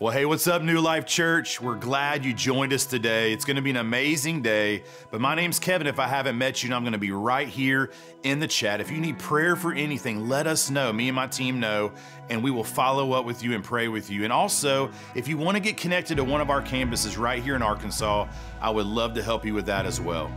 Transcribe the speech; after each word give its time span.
Well, 0.00 0.14
hey, 0.14 0.24
what's 0.24 0.46
up, 0.46 0.62
New 0.62 0.80
Life 0.80 1.04
Church? 1.04 1.60
We're 1.60 1.74
glad 1.74 2.24
you 2.24 2.32
joined 2.32 2.72
us 2.72 2.86
today. 2.86 3.34
It's 3.34 3.44
going 3.44 3.56
to 3.56 3.62
be 3.62 3.68
an 3.68 3.76
amazing 3.76 4.40
day. 4.40 4.84
But 5.10 5.20
my 5.20 5.34
name's 5.34 5.58
Kevin. 5.58 5.86
If 5.86 5.98
I 5.98 6.06
haven't 6.06 6.38
met 6.38 6.62
you, 6.62 6.68
and 6.68 6.74
I'm 6.74 6.84
going 6.84 6.94
to 6.94 6.98
be 6.98 7.12
right 7.12 7.46
here 7.46 7.90
in 8.22 8.38
the 8.38 8.48
chat. 8.48 8.80
If 8.80 8.90
you 8.90 8.96
need 8.96 9.18
prayer 9.18 9.56
for 9.56 9.74
anything, 9.74 10.26
let 10.26 10.46
us 10.46 10.70
know. 10.70 10.90
Me 10.90 11.10
and 11.10 11.14
my 11.14 11.26
team 11.26 11.60
know, 11.60 11.92
and 12.30 12.42
we 12.42 12.50
will 12.50 12.64
follow 12.64 13.12
up 13.12 13.26
with 13.26 13.42
you 13.42 13.54
and 13.54 13.62
pray 13.62 13.88
with 13.88 14.10
you. 14.10 14.24
And 14.24 14.32
also, 14.32 14.90
if 15.14 15.28
you 15.28 15.36
want 15.36 15.58
to 15.58 15.60
get 15.60 15.76
connected 15.76 16.16
to 16.16 16.24
one 16.24 16.40
of 16.40 16.48
our 16.48 16.62
campuses 16.62 17.18
right 17.18 17.42
here 17.42 17.54
in 17.54 17.60
Arkansas, 17.60 18.26
I 18.58 18.70
would 18.70 18.86
love 18.86 19.12
to 19.16 19.22
help 19.22 19.44
you 19.44 19.52
with 19.52 19.66
that 19.66 19.84
as 19.84 20.00
well. 20.00 20.32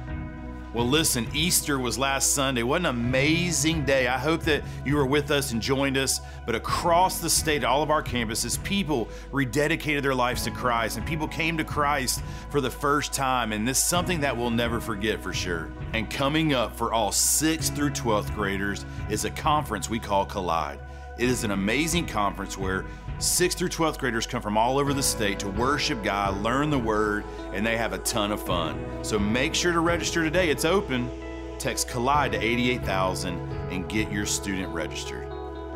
Well, 0.74 0.88
listen, 0.88 1.28
Easter 1.36 1.78
was 1.78 2.00
last 2.00 2.34
Sunday. 2.34 2.64
What 2.64 2.82
an 2.82 2.88
amazing 2.88 3.86
day. 3.86 4.08
I 4.08 4.18
hope 4.18 4.42
that 4.46 4.64
you 4.84 4.96
were 4.96 5.06
with 5.06 5.30
us 5.30 5.52
and 5.52 5.62
joined 5.62 5.98
us. 5.98 6.20
But 6.48 6.56
across 6.56 7.20
the 7.20 7.30
state, 7.30 7.64
all 7.64 7.84
of 7.84 7.92
our 7.92 8.02
campuses, 8.02 8.62
people 8.64 9.08
rededicated 9.32 10.02
their 10.02 10.16
lives 10.16 10.44
to 10.46 10.52
Christ 10.52 10.98
and 10.98 11.06
people 11.06 11.28
came 11.28 11.58
to 11.58 11.64
Christ 11.64 12.24
for 12.50 12.60
the 12.60 12.72
first 12.72 13.14
time. 13.14 13.54
And 13.54 13.68
this 13.68 13.78
is 13.78 13.84
something 13.84 14.20
that 14.22 14.36
we'll 14.36 14.50
never 14.50 14.82
forget 14.82 15.22
for 15.22 15.32
sure. 15.32 15.72
And 15.94 16.10
coming 16.10 16.56
up 16.56 16.76
for 16.76 16.92
all 16.92 17.12
6th 17.12 17.76
through 17.76 17.92
12th 17.92 18.34
graders 18.34 18.84
is 19.12 19.26
a 19.26 19.30
conference 19.30 19.92
we 19.92 20.00
call 20.00 20.26
Collide. 20.26 20.80
It 21.20 21.30
is 21.30 21.44
an 21.44 21.52
amazing 21.52 22.08
conference 22.08 22.58
where 22.58 22.86
6th 23.24 23.54
through 23.54 23.70
12th 23.70 24.00
graders 24.00 24.28
come 24.28 24.42
from 24.42 24.58
all 24.58 24.78
over 24.78 24.94
the 24.94 25.02
state 25.02 25.40
to 25.40 25.48
worship 25.48 26.04
God, 26.04 26.44
learn 26.44 26.70
the 26.70 26.78
Word, 26.78 27.24
and 27.54 27.66
they 27.66 27.78
have 27.78 27.94
a 27.94 27.98
ton 28.00 28.34
of 28.34 28.46
fun. 28.46 28.78
So 29.02 29.18
make 29.18 29.56
sure 29.56 29.72
to 29.72 29.80
register 29.80 30.24
today. 30.24 30.50
It's 30.50 30.66
open. 30.66 31.10
Text 31.58 31.88
Collide 31.88 32.34
to 32.34 32.38
88000 32.38 33.40
and 33.72 33.88
get 33.88 34.12
your 34.12 34.26
student 34.26 34.74
registered. 34.74 35.26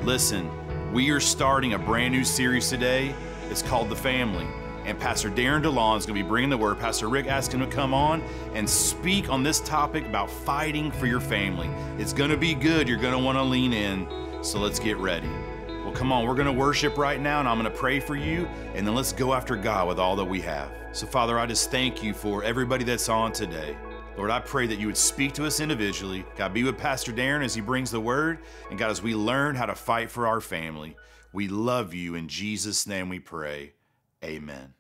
Listen, 0.01 0.51
we 0.91 1.09
are 1.09 1.21
starting 1.21 1.73
a 1.73 1.79
brand 1.79 2.13
new 2.13 2.25
series 2.25 2.69
today. 2.69 3.15
It's 3.49 3.61
called 3.61 3.87
The 3.87 3.95
Family. 3.95 4.45
And 4.83 4.99
Pastor 4.99 5.29
Darren 5.29 5.63
DeLon 5.63 5.99
is 5.99 6.05
going 6.05 6.17
to 6.17 6.23
be 6.23 6.27
bringing 6.27 6.49
the 6.49 6.57
word. 6.57 6.79
Pastor 6.79 7.07
Rick 7.07 7.27
asked 7.27 7.53
him 7.53 7.61
to 7.61 7.67
come 7.67 7.93
on 7.93 8.21
and 8.55 8.69
speak 8.69 9.29
on 9.29 9.41
this 9.41 9.61
topic 9.61 10.05
about 10.05 10.29
fighting 10.29 10.91
for 10.91 11.05
your 11.05 11.21
family. 11.21 11.69
It's 11.97 12.11
going 12.11 12.29
to 12.29 12.37
be 12.37 12.53
good. 12.53 12.89
You're 12.89 12.99
going 12.99 13.17
to 13.17 13.23
want 13.23 13.37
to 13.37 13.43
lean 13.43 13.71
in. 13.71 14.05
So 14.43 14.59
let's 14.59 14.79
get 14.79 14.97
ready. 14.97 15.29
Well, 15.87 15.95
come 15.95 16.11
on, 16.11 16.27
we're 16.27 16.35
going 16.35 16.47
to 16.47 16.51
worship 16.51 16.97
right 16.97 17.17
now, 17.17 17.39
and 17.39 17.47
I'm 17.47 17.57
going 17.57 17.71
to 17.71 17.79
pray 17.79 18.01
for 18.01 18.17
you, 18.17 18.45
and 18.75 18.85
then 18.85 18.93
let's 18.93 19.13
go 19.13 19.33
after 19.33 19.55
God 19.55 19.87
with 19.87 19.99
all 19.99 20.17
that 20.17 20.25
we 20.25 20.41
have. 20.41 20.69
So, 20.91 21.07
Father, 21.07 21.39
I 21.39 21.45
just 21.45 21.71
thank 21.71 22.03
you 22.03 22.13
for 22.13 22.43
everybody 22.43 22.83
that's 22.83 23.07
on 23.07 23.31
today. 23.31 23.77
Lord, 24.17 24.29
I 24.29 24.41
pray 24.41 24.67
that 24.67 24.79
you 24.79 24.87
would 24.87 24.97
speak 24.97 25.31
to 25.35 25.45
us 25.45 25.61
individually. 25.61 26.25
God, 26.35 26.53
be 26.53 26.65
with 26.65 26.77
Pastor 26.77 27.13
Darren 27.13 27.41
as 27.41 27.55
he 27.55 27.61
brings 27.61 27.89
the 27.89 28.01
word. 28.01 28.39
And 28.69 28.77
God, 28.77 28.91
as 28.91 29.01
we 29.01 29.15
learn 29.15 29.55
how 29.55 29.65
to 29.65 29.75
fight 29.75 30.11
for 30.11 30.27
our 30.27 30.41
family, 30.41 30.97
we 31.31 31.47
love 31.47 31.93
you. 31.93 32.15
In 32.15 32.27
Jesus' 32.27 32.85
name 32.85 33.07
we 33.07 33.19
pray. 33.19 33.71
Amen. 34.21 34.73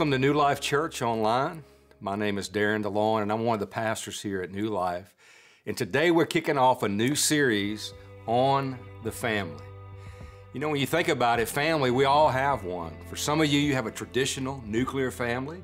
Welcome 0.00 0.12
to 0.12 0.18
New 0.18 0.32
Life 0.32 0.62
Church 0.62 1.02
Online. 1.02 1.62
My 2.00 2.16
name 2.16 2.38
is 2.38 2.48
Darren 2.48 2.82
DeLon, 2.82 3.20
and 3.20 3.30
I'm 3.30 3.44
one 3.44 3.52
of 3.52 3.60
the 3.60 3.66
pastors 3.66 4.18
here 4.18 4.40
at 4.40 4.50
New 4.50 4.68
Life. 4.68 5.14
And 5.66 5.76
today 5.76 6.10
we're 6.10 6.24
kicking 6.24 6.56
off 6.56 6.82
a 6.82 6.88
new 6.88 7.14
series 7.14 7.92
on 8.26 8.78
the 9.04 9.12
family. 9.12 9.62
You 10.54 10.60
know, 10.60 10.70
when 10.70 10.80
you 10.80 10.86
think 10.86 11.08
about 11.08 11.38
it, 11.38 11.48
family, 11.48 11.90
we 11.90 12.06
all 12.06 12.30
have 12.30 12.64
one. 12.64 12.94
For 13.10 13.16
some 13.16 13.42
of 13.42 13.48
you, 13.48 13.60
you 13.60 13.74
have 13.74 13.84
a 13.84 13.90
traditional 13.90 14.64
nuclear 14.64 15.10
family. 15.10 15.62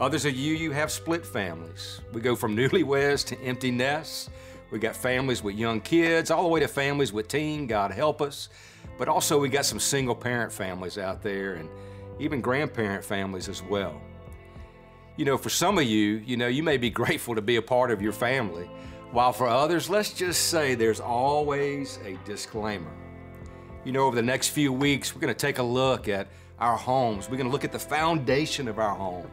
Others 0.00 0.24
of 0.24 0.34
you, 0.34 0.56
you 0.56 0.72
have 0.72 0.90
split 0.90 1.24
families. 1.24 2.00
We 2.12 2.20
go 2.20 2.34
from 2.34 2.56
newlyweds 2.56 3.24
to 3.26 3.40
empty 3.42 3.70
nests. 3.70 4.28
We 4.72 4.80
got 4.80 4.96
families 4.96 5.40
with 5.40 5.54
young 5.54 5.80
kids, 5.80 6.32
all 6.32 6.42
the 6.42 6.48
way 6.48 6.58
to 6.58 6.66
families 6.66 7.12
with 7.12 7.28
teen, 7.28 7.68
God 7.68 7.92
help 7.92 8.22
us. 8.22 8.48
But 8.98 9.06
also, 9.06 9.38
we 9.38 9.48
got 9.48 9.66
some 9.66 9.78
single 9.78 10.16
parent 10.16 10.52
families 10.52 10.98
out 10.98 11.22
there 11.22 11.54
and 11.54 11.68
even 12.18 12.40
grandparent 12.40 13.04
families 13.04 13.48
as 13.48 13.62
well. 13.62 14.00
You 15.16 15.24
know, 15.24 15.36
for 15.36 15.50
some 15.50 15.78
of 15.78 15.84
you, 15.84 16.22
you 16.24 16.36
know, 16.36 16.48
you 16.48 16.62
may 16.62 16.76
be 16.76 16.90
grateful 17.02 17.34
to 17.34 17.42
be 17.42 17.56
a 17.56 17.62
part 17.62 17.90
of 17.90 18.00
your 18.00 18.12
family, 18.12 18.70
while 19.10 19.32
for 19.32 19.48
others, 19.48 19.88
let's 19.88 20.12
just 20.12 20.48
say 20.48 20.74
there's 20.74 21.00
always 21.00 21.98
a 22.04 22.18
disclaimer. 22.24 22.92
You 23.84 23.92
know, 23.92 24.04
over 24.04 24.14
the 24.14 24.22
next 24.22 24.48
few 24.48 24.72
weeks, 24.72 25.14
we're 25.14 25.20
going 25.20 25.32
to 25.32 25.38
take 25.38 25.58
a 25.58 25.62
look 25.62 26.08
at 26.08 26.28
our 26.58 26.76
homes. 26.76 27.30
We're 27.30 27.36
going 27.36 27.46
to 27.46 27.52
look 27.52 27.64
at 27.64 27.72
the 27.72 27.78
foundation 27.78 28.68
of 28.68 28.78
our 28.78 28.94
home. 28.94 29.30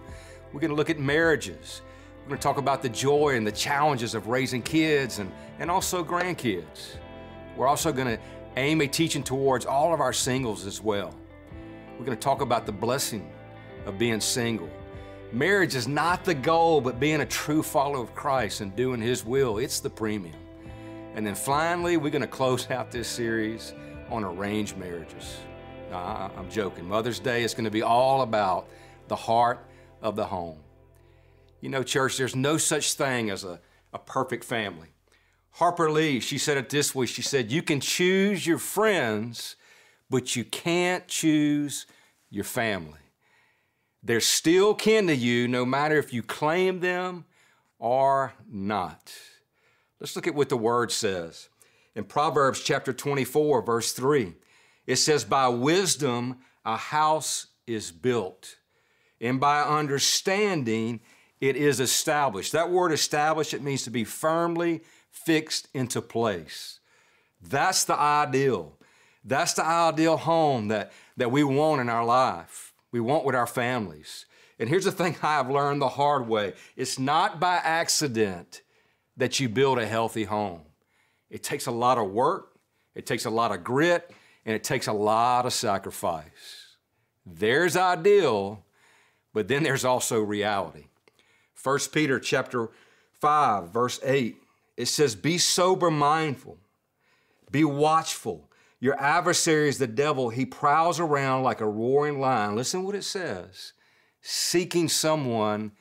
We're 0.54 0.62
going 0.62 0.70
to 0.70 0.76
look 0.76 0.90
at 0.90 1.00
marriages. 1.00 1.82
We're 2.24 2.30
going 2.30 2.40
to 2.40 2.44
talk 2.44 2.58
about 2.58 2.82
the 2.82 2.90
joy 2.90 3.36
and 3.36 3.46
the 3.46 3.52
challenges 3.52 4.16
of 4.16 4.28
raising 4.28 4.62
kids 4.62 5.20
and, 5.20 5.32
and 5.60 5.70
also 5.70 6.04
grandkids. 6.04 6.96
We're 7.58 7.68
also 7.68 7.92
going 7.92 8.08
to 8.08 8.20
aim 8.56 8.82
a 8.82 8.88
teaching 8.88 9.24
towards 9.24 9.66
all 9.66 9.94
of 9.94 10.00
our 10.00 10.14
singles 10.14 10.66
as 10.66 10.82
well. 10.82 11.14
We're 11.98 12.06
going 12.06 12.18
to 12.18 12.24
talk 12.24 12.42
about 12.42 12.66
the 12.66 12.72
blessing 12.72 13.32
of 13.86 13.98
being 13.98 14.20
single. 14.20 14.70
Marriage 15.32 15.76
is 15.76 15.88
not 15.88 16.24
the 16.26 16.34
goal, 16.34 16.82
but 16.82 17.00
being 17.00 17.22
a 17.22 17.26
true 17.26 17.64
follower 17.64 18.04
of 18.04 18.14
Christ 18.16 18.62
and 18.62 18.76
doing 18.76 19.02
His 19.02 19.26
will. 19.26 19.58
It's 19.58 19.80
the 19.80 19.90
premium. 19.90 20.36
And 21.16 21.26
then 21.26 21.36
finally, 21.36 21.98
we're 21.98 22.10
going 22.10 22.22
to 22.22 22.28
close 22.28 22.70
out 22.70 22.92
this 22.92 23.08
series 23.08 23.74
on 24.10 24.24
arranged 24.24 24.78
marriages. 24.78 25.38
I- 25.92 26.30
I'm 26.38 26.50
joking. 26.50 26.88
Mother's 26.88 27.20
Day 27.20 27.44
is 27.44 27.54
going 27.54 27.66
to 27.66 27.72
be 27.72 27.82
all 27.82 28.22
about 28.22 28.68
the 29.08 29.16
heart 29.16 29.66
of 30.02 30.16
the 30.16 30.26
home. 30.26 30.60
You 31.62 31.70
know, 31.70 31.84
church, 31.84 32.18
there's 32.18 32.36
no 32.36 32.58
such 32.58 32.94
thing 32.94 33.30
as 33.30 33.44
a, 33.44 33.60
a 33.94 34.00
perfect 34.00 34.44
family. 34.44 34.90
Harper 35.52 35.90
Lee, 35.90 36.20
she 36.20 36.38
said 36.38 36.58
it 36.58 36.70
this 36.70 36.94
way. 36.94 37.06
She 37.06 37.22
said, 37.22 37.52
You 37.52 37.62
can 37.62 37.80
choose 37.80 38.46
your 38.46 38.58
friends, 38.58 39.56
but 40.16 40.34
you 40.34 40.46
can't 40.46 41.10
choose 41.10 41.86
your 42.30 42.46
family. 42.46 43.02
They're 44.02 44.22
still 44.22 44.74
kin 44.74 45.08
to 45.08 45.14
you 45.14 45.46
no 45.46 45.66
matter 45.66 45.98
if 45.98 46.14
you 46.14 46.24
claim 46.24 46.80
them 46.80 47.26
or 47.80 48.34
not. 48.50 49.14
Let's 50.00 50.16
look 50.16 50.26
at 50.26 50.34
what 50.34 50.48
the 50.48 50.56
word 50.56 50.94
says. 50.94 51.50
In 51.96 52.06
Proverbs 52.06 52.64
chapter 52.64 52.94
24, 52.94 53.64
verse 53.64 53.92
3, 53.92 54.36
it 54.88 54.96
says, 54.96 55.26
By 55.26 55.50
wisdom 55.50 56.38
a 56.64 56.78
house 56.78 57.48
is 57.68 57.92
built, 57.92 58.56
and 59.20 59.38
by 59.38 59.64
understanding 59.64 61.02
it 61.42 61.58
is 61.58 61.82
established. 61.82 62.54
That 62.54 62.72
word 62.72 62.94
established, 62.94 63.54
it 63.54 63.62
means 63.62 63.84
to 63.84 63.92
be 63.92 64.06
firmly 64.06 64.82
fixed 65.12 65.68
into 65.74 66.02
place. 66.02 66.80
That's 67.42 67.84
the 67.84 68.00
ideal. 68.00 68.78
That's 69.26 69.54
the 69.54 69.66
ideal 69.66 70.18
home 70.18 70.68
that, 70.68 70.94
that 71.18 71.32
we 71.32 71.44
want 71.44 71.82
in 71.82 71.90
our 71.90 72.06
life. 72.06 72.74
We 72.92 73.00
want 73.00 73.26
with 73.26 73.36
our 73.36 73.48
families. 73.48 74.26
And 74.60 74.70
here's 74.70 74.86
the 74.86 74.92
thing 74.92 75.18
I 75.24 75.34
have 75.34 75.50
learned 75.50 75.82
the 75.82 75.90
hard 75.90 76.28
way 76.28 76.54
it's 76.76 77.00
not 77.00 77.40
by 77.40 77.56
accident 77.56 78.62
that 79.18 79.40
you 79.40 79.50
build 79.50 79.80
a 79.80 79.88
healthy 79.88 80.26
home. 80.26 80.62
It 81.30 81.42
takes 81.42 81.66
a 81.66 81.72
lot 81.72 81.98
of 81.98 82.12
work, 82.12 82.52
it 82.94 83.06
takes 83.06 83.26
a 83.26 83.30
lot 83.30 83.52
of 83.52 83.64
grit, 83.64 84.12
and 84.46 84.56
it 84.56 84.64
takes 84.64 84.88
a 84.88 84.94
lot 84.94 85.46
of 85.46 85.54
sacrifice. 85.54 86.78
There's 87.26 87.76
ideal, 87.76 88.64
but 89.34 89.48
then 89.48 89.64
there's 89.64 89.84
also 89.84 90.22
reality. 90.22 90.86
1 91.64 91.80
Peter 91.92 92.20
chapter 92.20 92.70
5 93.22 93.70
verse 93.70 94.00
8 94.04 94.36
it 94.78 94.86
says 94.86 95.16
be 95.16 95.38
sober 95.38 95.90
mindful 95.90 96.58
be 97.50 97.64
watchful 97.64 98.48
your 98.80 99.00
adversary 99.00 99.70
is 99.70 99.78
the 99.78 99.88
devil. 99.88 100.30
He 100.30 100.46
prowls 100.46 101.00
around 101.00 101.44
like 101.44 101.62
a 101.62 101.68
roaring 101.68 102.20
lion. 102.20 102.56
Listen 102.56 102.84
what 102.84 102.96
it 102.96 103.04
says. 103.04 103.74
Seeking 104.22 104.90
someone 104.90 105.72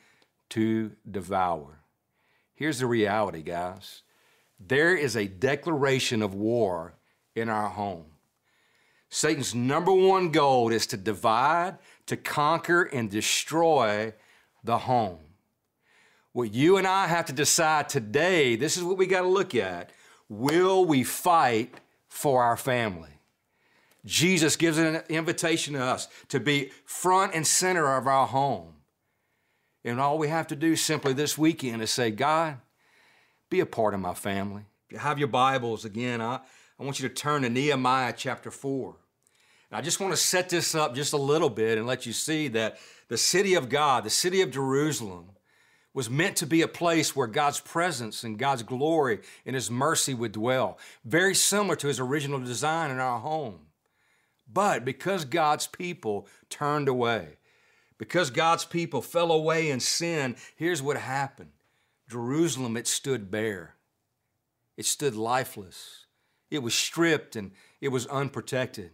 to 0.49 0.91
devour. 1.09 1.81
Here's 2.53 2.79
the 2.79 2.85
reality 2.85 3.41
guys. 3.41 4.03
There 4.59 4.95
is 4.95 5.15
a 5.15 5.27
declaration 5.27 6.21
of 6.21 6.33
war 6.33 6.95
in 7.35 7.49
our 7.49 7.69
home. 7.69 8.05
Satan's 9.09 9.53
number 9.53 9.91
one 9.91 10.31
goal 10.31 10.71
is 10.71 10.87
to 10.87 10.97
divide, 10.97 11.77
to 12.07 12.17
conquer, 12.17 12.83
and 12.83 13.09
destroy 13.09 14.13
the 14.63 14.79
home. 14.79 15.19
What 16.31 16.53
you 16.53 16.77
and 16.77 16.87
I 16.87 17.07
have 17.07 17.25
to 17.27 17.33
decide 17.33 17.87
today, 17.87 18.55
this 18.55 18.77
is 18.77 18.83
what 18.83 18.97
we 18.97 19.05
got 19.05 19.21
to 19.21 19.27
look 19.27 19.55
at. 19.55 19.91
Will 20.27 20.83
we 20.85 21.03
fight 21.03 21.75
for 22.15 22.41
our 22.43 22.55
family? 22.55 23.09
Jesus 24.05 24.55
gives 24.55 24.77
an 24.77 25.01
invitation 25.09 25.73
to 25.73 25.81
us 25.81 26.07
to 26.29 26.39
be 26.39 26.71
front 26.85 27.33
and 27.33 27.45
center 27.45 27.97
of 27.97 28.07
our 28.07 28.27
home. 28.27 28.73
And 29.83 29.99
all 29.99 30.17
we 30.17 30.29
have 30.29 30.47
to 30.47 30.55
do 30.55 30.75
simply 30.75 31.13
this 31.13 31.37
weekend 31.37 31.81
is 31.81 31.91
say, 31.91 32.11
God, 32.11 32.57
be 33.49 33.59
a 33.59 33.65
part 33.65 33.93
of 33.93 33.99
my 33.99 34.13
family. 34.13 34.63
If 34.87 34.93
you 34.93 34.97
have 34.99 35.19
your 35.19 35.27
Bibles 35.27 35.85
again, 35.85 36.21
I, 36.21 36.39
I 36.79 36.83
want 36.83 36.99
you 36.99 37.07
to 37.09 37.13
turn 37.13 37.41
to 37.41 37.49
Nehemiah 37.49 38.13
chapter 38.15 38.49
4. 38.49 38.95
And 39.69 39.77
I 39.77 39.81
just 39.81 39.99
want 39.99 40.13
to 40.13 40.17
set 40.17 40.49
this 40.49 40.73
up 40.73 40.95
just 40.95 41.13
a 41.13 41.17
little 41.17 41.49
bit 41.49 41.77
and 41.77 41.85
let 41.85 42.05
you 42.05 42.13
see 42.13 42.47
that 42.49 42.77
the 43.09 43.17
city 43.17 43.55
of 43.55 43.69
God, 43.69 44.03
the 44.03 44.09
city 44.09 44.41
of 44.41 44.51
Jerusalem, 44.51 45.31
was 45.95 46.09
meant 46.09 46.35
to 46.35 46.45
be 46.45 46.61
a 46.61 46.67
place 46.67 47.15
where 47.15 47.25
God's 47.25 47.61
presence 47.61 48.25
and 48.25 48.37
God's 48.37 48.63
glory 48.63 49.21
and 49.45 49.55
His 49.55 49.71
mercy 49.71 50.13
would 50.13 50.33
dwell, 50.33 50.77
very 51.05 51.33
similar 51.33 51.77
to 51.77 51.87
His 51.87 52.01
original 52.01 52.39
design 52.39 52.91
in 52.91 52.99
our 52.99 53.19
home. 53.21 53.61
But 54.51 54.83
because 54.83 55.23
God's 55.23 55.67
people 55.67 56.27
turned 56.49 56.89
away, 56.89 57.37
because 57.97 58.29
God's 58.29 58.65
people 58.65 59.01
fell 59.01 59.31
away 59.31 59.69
in 59.69 59.79
sin, 59.79 60.35
here's 60.57 60.83
what 60.83 60.97
happened 60.97 61.51
Jerusalem, 62.09 62.75
it 62.75 62.87
stood 62.87 63.31
bare, 63.31 63.75
it 64.75 64.85
stood 64.85 65.15
lifeless, 65.15 66.07
it 66.51 66.59
was 66.59 66.75
stripped, 66.75 67.37
and 67.37 67.51
it 67.79 67.87
was 67.87 68.05
unprotected. 68.07 68.91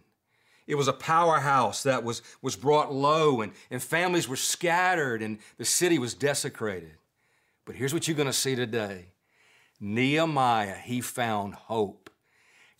It 0.72 0.76
was 0.76 0.88
a 0.88 0.94
powerhouse 0.94 1.82
that 1.82 2.02
was, 2.02 2.22
was 2.40 2.56
brought 2.56 2.90
low, 2.90 3.42
and, 3.42 3.52
and 3.70 3.82
families 3.82 4.26
were 4.26 4.36
scattered, 4.36 5.20
and 5.20 5.36
the 5.58 5.66
city 5.66 5.98
was 5.98 6.14
desecrated. 6.14 6.92
But 7.66 7.74
here's 7.74 7.92
what 7.92 8.08
you're 8.08 8.16
going 8.16 8.24
to 8.24 8.32
see 8.32 8.54
today 8.54 9.08
Nehemiah, 9.78 10.76
he 10.76 11.02
found 11.02 11.52
hope. 11.52 12.08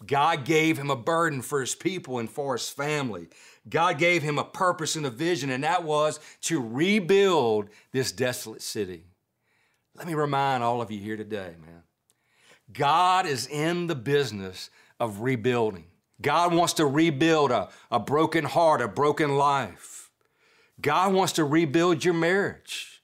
God 0.07 0.47
gave 0.47 0.79
him 0.79 0.89
a 0.89 0.97
burden 0.97 1.43
for 1.43 1.61
his 1.61 1.75
people 1.75 2.19
and 2.19 2.31
for 2.31 2.55
his 2.55 2.71
family. 2.71 3.29
God 3.69 3.99
gave 3.99 4.23
him 4.23 4.39
a 4.39 4.45
purpose 4.45 4.97
and 4.97 5.05
a 5.05 5.11
vision, 5.11 5.51
and 5.51 5.63
that 5.63 5.85
was 5.85 6.19
to 6.45 6.67
rebuild 6.67 7.69
this 7.93 8.11
desolate 8.11 8.63
city. 8.63 9.05
Let 9.95 10.07
me 10.07 10.15
remind 10.15 10.65
all 10.65 10.81
of 10.81 10.91
you 10.91 10.99
here 10.99 11.19
today, 11.19 11.57
man. 11.61 11.83
God 12.73 13.27
is 13.27 13.47
in 13.49 13.87
the 13.87 13.95
business 13.95 14.71
of 14.99 15.21
rebuilding. 15.21 15.85
God 16.23 16.55
wants 16.55 16.73
to 16.75 16.87
rebuild 16.87 17.51
a, 17.51 17.69
a 17.91 17.99
broken 17.99 18.45
heart, 18.45 18.81
a 18.81 18.89
broken 18.89 19.37
life. 19.37 20.11
God 20.81 21.13
wants 21.13 21.33
to 21.35 21.45
rebuild 21.45 22.05
your 22.05 22.15
marriage. 22.15 23.03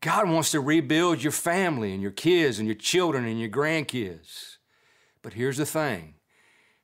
God 0.00 0.28
wants 0.28 0.50
to 0.50 0.60
rebuild 0.60 1.22
your 1.22 1.32
family 1.32 1.92
and 1.92 2.02
your 2.02 2.10
kids 2.10 2.58
and 2.58 2.66
your 2.66 2.74
children 2.74 3.24
and 3.24 3.38
your 3.38 3.48
grandkids. 3.48 4.56
But 5.22 5.34
here's 5.34 5.58
the 5.58 5.66
thing 5.66 6.14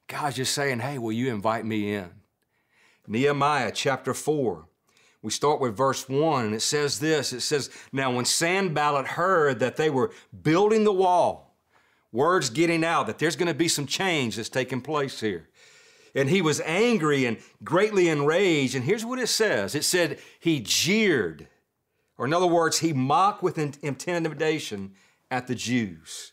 God's 0.07 0.37
just 0.37 0.55
saying, 0.55 0.81
hey, 0.81 0.98
will 0.98 1.12
you 1.12 1.33
invite 1.33 1.64
me 1.64 1.94
in? 1.94 2.11
Nehemiah 3.07 3.72
chapter 3.74 4.14
4. 4.14 4.66
We 5.20 5.33
start 5.33 5.61
with 5.61 5.77
verse 5.77 6.09
1, 6.09 6.46
and 6.46 6.55
it 6.55 6.62
says 6.62 7.01
this 7.01 7.33
It 7.33 7.40
says, 7.40 7.70
Now 7.92 8.12
when 8.12 8.24
Sanballat 8.24 9.07
heard 9.07 9.59
that 9.59 9.77
they 9.77 9.90
were 9.90 10.12
building 10.42 10.85
the 10.85 10.92
wall, 10.92 11.47
words 12.12 12.51
getting 12.51 12.85
out 12.85 13.07
that 13.07 13.18
there's 13.18 13.37
going 13.37 13.49
to 13.49 13.55
be 13.55 13.68
some 13.68 13.87
change 13.87 14.37
that's 14.37 14.49
taking 14.49 14.81
place 14.81 15.21
here. 15.21 15.49
And 16.14 16.29
he 16.31 16.42
was 16.42 16.61
angry 16.62 17.27
and 17.27 17.38
greatly 17.62 18.09
enraged. 18.09 18.75
And 18.75 18.85
here's 18.85 19.05
what 19.05 19.18
it 19.18 19.29
says 19.29 19.75
it 19.75 19.85
said, 19.85 20.18
He 20.40 20.61
jeered, 20.61 21.49
or 22.16 22.27
in 22.27 22.35
other 22.35 22.47
words, 22.47 22.79
he 22.79 22.92
mocked 22.92 23.42
with 23.42 23.59
intimidation 23.59 24.94
at 25.31 25.47
the 25.47 25.55
Jews. 25.55 26.33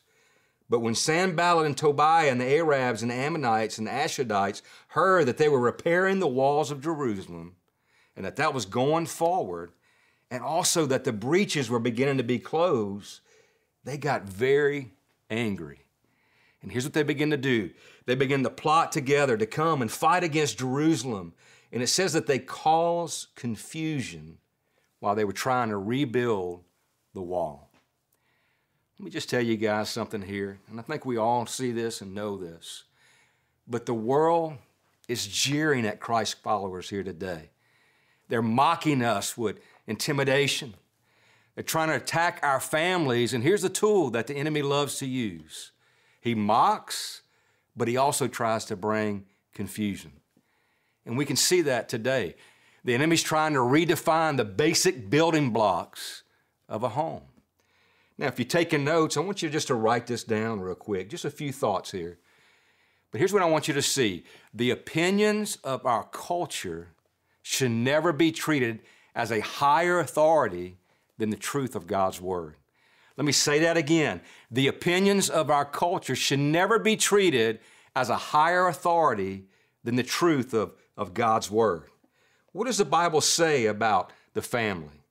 But 0.69 0.79
when 0.79 0.95
Sanballat 0.95 1.67
and 1.67 1.77
Tobiah 1.77 2.31
and 2.31 2.41
the 2.41 2.57
Arabs 2.57 3.03
and 3.03 3.11
the 3.11 3.15
Ammonites 3.15 3.77
and 3.77 3.85
the 3.85 3.91
Ashdodites 3.91 4.63
heard 4.89 5.27
that 5.27 5.37
they 5.37 5.47
were 5.47 5.59
repairing 5.59 6.19
the 6.19 6.27
walls 6.27 6.71
of 6.71 6.81
Jerusalem 6.81 7.55
and 8.15 8.25
that 8.25 8.37
that 8.37 8.53
was 8.53 8.65
going 8.65 9.05
forward, 9.05 9.73
and 10.31 10.41
also 10.41 10.85
that 10.87 11.03
the 11.03 11.13
breaches 11.13 11.69
were 11.69 11.79
beginning 11.79 12.17
to 12.17 12.23
be 12.23 12.39
closed, 12.39 13.19
they 13.83 13.97
got 13.97 14.23
very 14.23 14.94
angry. 15.29 15.85
And 16.61 16.71
here's 16.71 16.83
what 16.83 16.93
they 16.93 17.03
begin 17.03 17.29
to 17.29 17.37
do 17.37 17.71
they 18.05 18.15
begin 18.15 18.43
to 18.43 18.49
plot 18.49 18.91
together 18.91 19.37
to 19.37 19.45
come 19.45 19.81
and 19.81 19.91
fight 19.91 20.23
against 20.23 20.59
Jerusalem. 20.59 21.33
And 21.71 21.83
it 21.83 21.87
says 21.87 22.13
that 22.13 22.27
they 22.27 22.39
caused 22.39 23.35
confusion 23.35 24.37
while 24.99 25.15
they 25.15 25.25
were 25.25 25.33
trying 25.33 25.69
to 25.69 25.77
rebuild 25.77 26.63
the 27.13 27.21
wall. 27.21 27.69
Let 28.97 29.05
me 29.05 29.11
just 29.11 29.29
tell 29.29 29.41
you 29.41 29.57
guys 29.57 29.89
something 29.89 30.21
here, 30.21 30.59
and 30.69 30.79
I 30.79 30.83
think 30.83 31.05
we 31.05 31.17
all 31.17 31.45
see 31.45 31.71
this 31.71 31.99
and 32.01 32.15
know 32.15 32.37
this. 32.37 32.85
But 33.67 33.85
the 33.85 33.93
world 33.93 34.53
is 35.07 35.27
jeering 35.27 35.85
at 35.85 35.99
Christ 35.99 36.41
followers 36.41 36.89
here 36.89 37.03
today. 37.03 37.49
They're 38.29 38.41
mocking 38.41 39.03
us 39.03 39.37
with 39.37 39.59
intimidation. 39.85 40.75
They're 41.55 41.63
trying 41.63 41.87
to 41.87 41.95
attack 41.95 42.39
our 42.43 42.59
families, 42.59 43.33
and 43.33 43.43
here's 43.43 43.61
the 43.61 43.69
tool 43.69 44.09
that 44.11 44.27
the 44.27 44.35
enemy 44.35 44.61
loves 44.61 44.97
to 44.99 45.05
use 45.05 45.71
he 46.19 46.35
mocks, 46.35 47.21
but 47.75 47.87
he 47.87 47.97
also 47.97 48.27
tries 48.27 48.65
to 48.65 48.75
bring 48.75 49.25
confusion. 49.53 50.11
And 51.05 51.17
we 51.17 51.25
can 51.25 51.35
see 51.35 51.61
that 51.61 51.87
today. 51.87 52.35
The 52.83 52.95
enemy's 52.95 53.21
trying 53.21 53.53
to 53.53 53.59
redefine 53.59 54.37
the 54.37 54.45
basic 54.45 55.09
building 55.09 55.51
blocks 55.51 56.23
of 56.67 56.83
a 56.83 56.89
home. 56.89 57.21
Now, 58.17 58.27
if 58.27 58.39
you're 58.39 58.47
taking 58.47 58.83
notes, 58.83 59.17
I 59.17 59.19
want 59.19 59.41
you 59.41 59.49
just 59.49 59.67
to 59.67 59.75
write 59.75 60.07
this 60.07 60.23
down 60.23 60.61
real 60.61 60.75
quick, 60.75 61.09
just 61.09 61.25
a 61.25 61.29
few 61.29 61.51
thoughts 61.51 61.91
here. 61.91 62.17
But 63.11 63.19
here's 63.19 63.33
what 63.33 63.43
I 63.43 63.49
want 63.49 63.67
you 63.67 63.73
to 63.73 63.81
see 63.81 64.25
the 64.53 64.71
opinions 64.71 65.57
of 65.63 65.85
our 65.85 66.05
culture 66.05 66.89
should 67.43 67.71
never 67.71 68.11
be 68.11 68.31
treated 68.31 68.79
as 69.13 69.31
a 69.31 69.41
higher 69.41 69.99
authority 69.99 70.77
than 71.17 71.29
the 71.29 71.37
truth 71.37 71.75
of 71.75 71.87
God's 71.87 72.21
Word. 72.21 72.55
Let 73.17 73.25
me 73.25 73.31
say 73.31 73.59
that 73.59 73.77
again. 73.77 74.21
The 74.51 74.67
opinions 74.67 75.29
of 75.29 75.49
our 75.49 75.65
culture 75.65 76.15
should 76.15 76.39
never 76.39 76.79
be 76.79 76.97
treated 76.97 77.59
as 77.95 78.09
a 78.09 78.17
higher 78.17 78.67
authority 78.67 79.45
than 79.83 79.95
the 79.95 80.03
truth 80.03 80.53
of, 80.53 80.73
of 80.97 81.13
God's 81.13 81.49
Word. 81.49 81.83
What 82.51 82.65
does 82.65 82.77
the 82.77 82.85
Bible 82.85 83.21
say 83.21 83.65
about 83.65 84.11
the 84.33 84.41
family? 84.41 85.03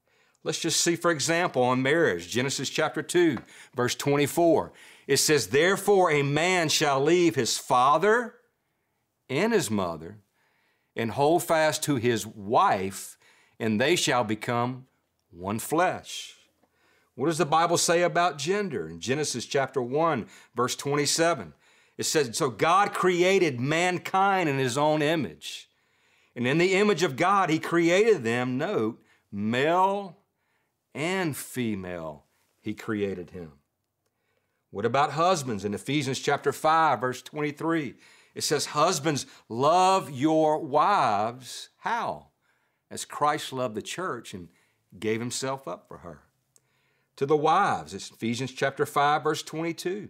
Let's 0.43 0.61
just 0.61 0.81
see, 0.83 0.97
for 0.97 1.11
example, 1.11 1.63
on 1.63 1.83
marriage, 1.83 2.29
Genesis 2.29 2.69
chapter 2.69 3.03
2, 3.03 3.39
verse 3.75 3.95
24. 3.95 4.73
It 5.07 5.17
says, 5.17 5.47
Therefore, 5.47 6.11
a 6.11 6.23
man 6.23 6.69
shall 6.69 7.03
leave 7.03 7.35
his 7.35 7.57
father 7.57 8.35
and 9.31 9.55
his 9.55 9.71
mother 9.71 10.19
and 10.95 11.11
hold 11.11 11.43
fast 11.43 11.83
to 11.85 11.97
his 11.97 12.27
wife, 12.27 13.17
and 13.59 13.81
they 13.81 13.97
shall 13.97 14.25
become 14.25 14.87
one 15.37 15.59
flesh. 15.59 16.35
What 17.15 17.27
does 17.27 17.39
the 17.39 17.47
Bible 17.47 17.79
say 17.79 18.03
about 18.03 18.39
gender? 18.39 18.89
In 18.89 19.01
Genesis 19.01 19.47
chapter 19.47 19.81
1, 19.81 20.27
verse 20.55 20.75
27, 20.75 21.53
it 21.97 22.05
says, 22.05 22.37
So 22.37 22.51
God 22.51 22.93
created 22.93 23.61
mankind 23.61 24.49
in 24.49 24.59
his 24.59 24.77
own 24.77 25.01
image. 25.01 25.69
And 26.35 26.47
in 26.47 26.59
the 26.59 26.75
image 26.75 27.05
of 27.05 27.17
God, 27.17 27.51
he 27.51 27.61
created 27.61 28.25
them, 28.25 28.59
note, 28.59 29.01
male 29.31 30.19
and 30.93 31.37
female, 31.37 32.25
he 32.61 32.75
created 32.75 33.31
him. 33.31 33.53
What 34.71 34.85
about 34.85 35.13
husbands? 35.13 35.65
In 35.65 35.73
Ephesians 35.73 36.19
chapter 36.19 36.53
5, 36.53 37.01
verse 37.01 37.23
23, 37.23 37.95
it 38.35 38.43
says, 38.43 38.67
Husbands, 38.67 39.27
love 39.49 40.11
your 40.11 40.59
wives. 40.59 41.69
How? 41.79 42.29
As 42.91 43.05
Christ 43.05 43.53
loved 43.53 43.77
the 43.77 43.83
church 43.83 44.35
and 44.35 44.49
gave 44.99 45.21
himself 45.21 45.67
up 45.67 45.87
for 45.89 45.99
her. 45.99 46.23
To 47.17 47.27
the 47.27 47.37
wives, 47.37 47.95
it's 47.95 48.11
Ephesians 48.11 48.53
chapter 48.53 48.85
5, 48.85 49.23
verse 49.23 49.43
22. 49.43 50.09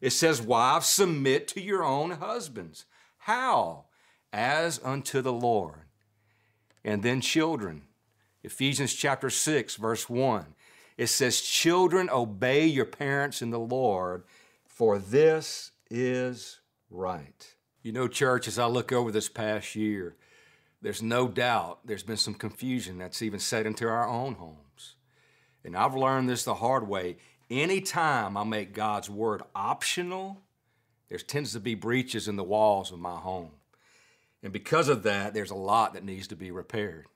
It 0.00 0.10
says, 0.10 0.40
Wives, 0.40 0.86
submit 0.86 1.48
to 1.48 1.60
your 1.60 1.84
own 1.84 2.12
husbands. 2.12 2.86
How? 3.18 3.84
As 4.32 4.80
unto 4.82 5.20
the 5.20 5.32
Lord. 5.32 5.82
And 6.84 7.02
then 7.02 7.20
children, 7.20 7.82
Ephesians 8.42 8.94
chapter 8.94 9.28
6, 9.28 9.76
verse 9.76 10.08
1. 10.08 10.46
It 10.96 11.08
says, 11.08 11.40
Children, 11.40 12.08
obey 12.10 12.66
your 12.66 12.84
parents 12.84 13.42
in 13.42 13.50
the 13.50 13.58
Lord, 13.58 14.24
for 14.66 14.98
this 14.98 15.72
is 15.90 16.60
right. 16.90 17.54
You 17.82 17.92
know, 17.92 18.08
church, 18.08 18.48
as 18.48 18.58
I 18.58 18.66
look 18.66 18.92
over 18.92 19.10
this 19.12 19.28
past 19.28 19.74
year, 19.74 20.16
there's 20.80 21.02
no 21.02 21.28
doubt 21.28 21.80
there's 21.84 22.02
been 22.02 22.16
some 22.16 22.34
confusion 22.34 22.98
that's 22.98 23.22
even 23.22 23.40
set 23.40 23.66
into 23.66 23.88
our 23.88 24.08
own 24.08 24.34
homes. 24.34 24.94
And 25.64 25.76
I've 25.76 25.94
learned 25.94 26.28
this 26.28 26.44
the 26.44 26.54
hard 26.54 26.88
way. 26.88 27.16
Anytime 27.50 28.36
I 28.36 28.44
make 28.44 28.74
God's 28.74 29.10
word 29.10 29.42
optional, 29.54 30.42
there 31.08 31.18
tends 31.18 31.52
to 31.52 31.60
be 31.60 31.74
breaches 31.74 32.28
in 32.28 32.36
the 32.36 32.44
walls 32.44 32.92
of 32.92 32.98
my 32.98 33.16
home. 33.16 33.50
And 34.42 34.52
because 34.52 34.88
of 34.88 35.02
that, 35.02 35.34
there's 35.34 35.50
a 35.50 35.56
lot 35.56 35.94
that 35.94 36.04
needs 36.04 36.28
to 36.28 36.36
be 36.36 36.50
repaired. 36.50 37.06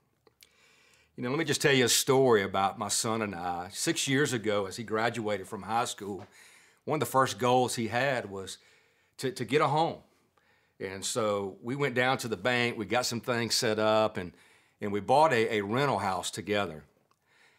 You 1.15 1.23
know, 1.23 1.29
let 1.29 1.39
me 1.39 1.45
just 1.45 1.61
tell 1.61 1.73
you 1.73 1.85
a 1.85 1.89
story 1.89 2.41
about 2.41 2.79
my 2.79 2.87
son 2.87 3.21
and 3.21 3.35
I. 3.35 3.69
Six 3.71 4.07
years 4.07 4.33
ago, 4.33 4.65
as 4.65 4.77
he 4.77 4.83
graduated 4.83 5.47
from 5.47 5.61
high 5.61 5.85
school, 5.85 6.25
one 6.85 6.97
of 6.97 6.99
the 6.99 7.05
first 7.05 7.37
goals 7.37 7.75
he 7.75 7.87
had 7.87 8.29
was 8.29 8.57
to, 9.17 9.31
to 9.31 9.45
get 9.45 9.61
a 9.61 9.67
home. 9.67 9.99
And 10.79 11.03
so 11.03 11.57
we 11.61 11.75
went 11.75 11.95
down 11.95 12.17
to 12.19 12.27
the 12.27 12.37
bank, 12.37 12.77
we 12.77 12.85
got 12.85 13.05
some 13.05 13.21
things 13.21 13.55
set 13.55 13.79
up, 13.79 14.17
and, 14.17 14.33
and 14.81 14.91
we 14.91 14.99
bought 14.99 15.31
a, 15.31 15.55
a 15.55 15.61
rental 15.61 15.99
house 15.99 16.31
together. 16.31 16.83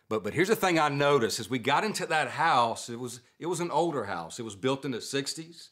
But, 0.08 0.22
but 0.22 0.34
here's 0.34 0.48
the 0.48 0.56
thing 0.56 0.78
I 0.78 0.88
noticed 0.88 1.40
as 1.40 1.48
we 1.48 1.58
got 1.58 1.84
into 1.84 2.06
that 2.06 2.28
house, 2.28 2.88
it 2.90 2.98
was, 2.98 3.20
it 3.38 3.46
was 3.46 3.60
an 3.60 3.70
older 3.70 4.04
house. 4.04 4.38
It 4.38 4.42
was 4.42 4.56
built 4.56 4.84
in 4.84 4.90
the 4.90 4.98
60s. 4.98 5.68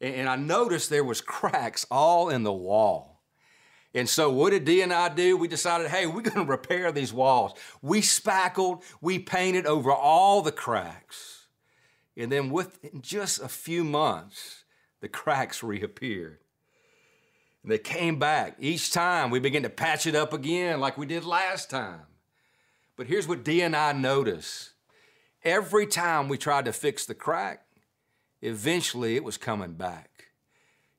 And, 0.00 0.14
and 0.14 0.28
I 0.28 0.36
noticed 0.36 0.90
there 0.90 1.04
was 1.04 1.20
cracks 1.20 1.86
all 1.90 2.28
in 2.28 2.42
the 2.44 2.52
wall. 2.52 3.14
And 3.96 4.08
so, 4.08 4.28
what 4.28 4.50
did 4.50 4.64
Dee 4.64 4.82
and 4.82 4.92
I 4.92 5.08
do? 5.08 5.36
We 5.36 5.46
decided, 5.46 5.88
hey, 5.88 6.06
we're 6.06 6.22
going 6.22 6.44
to 6.44 6.50
repair 6.50 6.90
these 6.90 7.12
walls. 7.12 7.52
We 7.80 8.00
spackled, 8.00 8.82
we 9.00 9.20
painted 9.20 9.66
over 9.66 9.92
all 9.92 10.42
the 10.42 10.52
cracks. 10.52 11.46
And 12.16 12.30
then, 12.30 12.50
within 12.50 13.02
just 13.02 13.40
a 13.40 13.48
few 13.48 13.84
months, 13.84 14.64
the 15.00 15.08
cracks 15.08 15.62
reappeared. 15.62 16.38
And 17.64 17.72
they 17.72 17.78
came 17.78 18.18
back. 18.18 18.56
Each 18.60 18.92
time 18.92 19.30
we 19.30 19.40
began 19.40 19.62
to 19.62 19.70
patch 19.70 20.06
it 20.06 20.14
up 20.14 20.34
again 20.34 20.80
like 20.80 20.98
we 20.98 21.06
did 21.06 21.24
last 21.24 21.70
time. 21.70 22.02
But 22.94 23.06
here's 23.06 23.26
what 23.26 23.42
Dee 23.42 23.62
and 23.62 23.74
I 23.74 23.92
noticed 23.92 24.72
every 25.42 25.86
time 25.86 26.28
we 26.28 26.36
tried 26.36 26.66
to 26.66 26.72
fix 26.74 27.06
the 27.06 27.14
crack, 27.14 27.64
eventually 28.42 29.16
it 29.16 29.24
was 29.24 29.38
coming 29.38 29.72
back. 29.72 30.26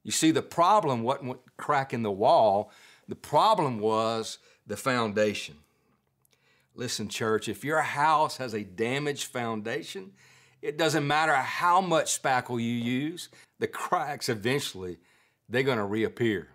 You 0.03 0.11
see, 0.11 0.31
the 0.31 0.41
problem 0.41 1.03
wasn't 1.03 1.37
cracking 1.55 2.01
the 2.01 2.11
wall, 2.11 2.71
the 3.07 3.15
problem 3.15 3.79
was 3.79 4.39
the 4.65 4.75
foundation. 4.75 5.55
Listen, 6.73 7.07
church, 7.07 7.47
if 7.47 7.63
your 7.63 7.81
house 7.81 8.37
has 8.37 8.55
a 8.55 8.63
damaged 8.63 9.25
foundation, 9.25 10.11
it 10.63 10.77
doesn't 10.77 11.05
matter 11.05 11.35
how 11.35 11.79
much 11.79 12.21
spackle 12.21 12.59
you 12.59 12.71
use, 12.71 13.29
the 13.59 13.67
cracks 13.67 14.29
eventually, 14.29 14.97
they're 15.47 15.63
going 15.63 15.77
to 15.77 15.85
reappear. 15.85 16.49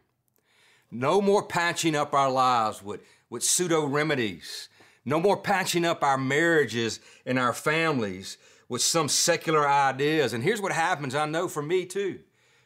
No 0.90 1.20
more 1.20 1.42
patching 1.42 1.94
up 1.94 2.14
our 2.14 2.30
lives 2.30 2.82
with, 2.82 3.00
with 3.28 3.42
pseudo 3.42 3.86
remedies. 3.86 4.68
No 5.04 5.20
more 5.20 5.36
patching 5.36 5.84
up 5.84 6.02
our 6.02 6.18
marriages 6.18 7.00
and 7.24 7.38
our 7.38 7.52
families 7.52 8.36
with 8.68 8.82
some 8.82 9.08
secular 9.08 9.68
ideas. 9.68 10.32
And 10.32 10.42
here's 10.42 10.60
what 10.60 10.72
happens 10.72 11.14
I 11.14 11.26
know 11.26 11.48
for 11.48 11.62
me 11.62 11.86
too. 11.86 12.20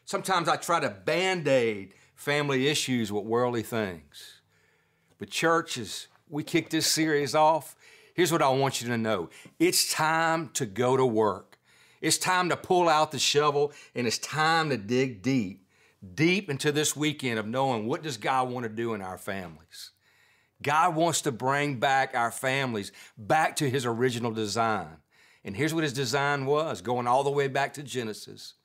Sometimes 0.05 0.47
I 0.47 0.55
try 0.55 0.79
to 0.79 0.89
band 0.89 1.47
aid 1.47 1.93
family 2.15 2.67
issues 2.67 3.11
with 3.11 3.25
worldly 3.25 3.63
things. 3.63 4.41
But, 5.17 5.29
churches, 5.29 6.07
we 6.29 6.43
kick 6.43 6.69
this 6.69 6.87
series 6.87 7.35
off. 7.35 7.75
Here's 8.13 8.31
what 8.31 8.41
I 8.41 8.49
want 8.49 8.81
you 8.81 8.87
to 8.89 8.97
know 8.97 9.29
it's 9.59 9.91
time 9.91 10.49
to 10.53 10.65
go 10.65 10.95
to 10.95 11.05
work. 11.05 11.57
It's 12.01 12.17
time 12.17 12.49
to 12.49 12.57
pull 12.57 12.87
out 12.87 13.11
the 13.11 13.19
shovel 13.19 13.71
and 13.95 14.05
it's 14.05 14.19
time 14.19 14.69
to 14.69 14.77
dig 14.77 15.21
deep, 15.21 15.64
deep 16.13 16.49
into 16.49 16.71
this 16.71 16.95
weekend 16.95 17.39
of 17.39 17.47
knowing 17.47 17.87
what 17.87 18.03
does 18.03 18.17
God 18.17 18.49
want 18.49 18.63
to 18.63 18.69
do 18.69 18.93
in 18.93 19.01
our 19.01 19.17
families. 19.17 19.91
God 20.61 20.95
wants 20.95 21.21
to 21.21 21.31
bring 21.31 21.79
back 21.79 22.15
our 22.15 22.31
families 22.31 22.91
back 23.17 23.55
to 23.57 23.69
his 23.69 23.85
original 23.85 24.31
design. 24.31 24.97
And 25.43 25.55
here's 25.55 25.73
what 25.73 25.83
his 25.83 25.93
design 25.93 26.45
was 26.45 26.81
going 26.81 27.07
all 27.07 27.23
the 27.23 27.29
way 27.29 27.47
back 27.47 27.73
to 27.73 27.83
Genesis 27.83 28.55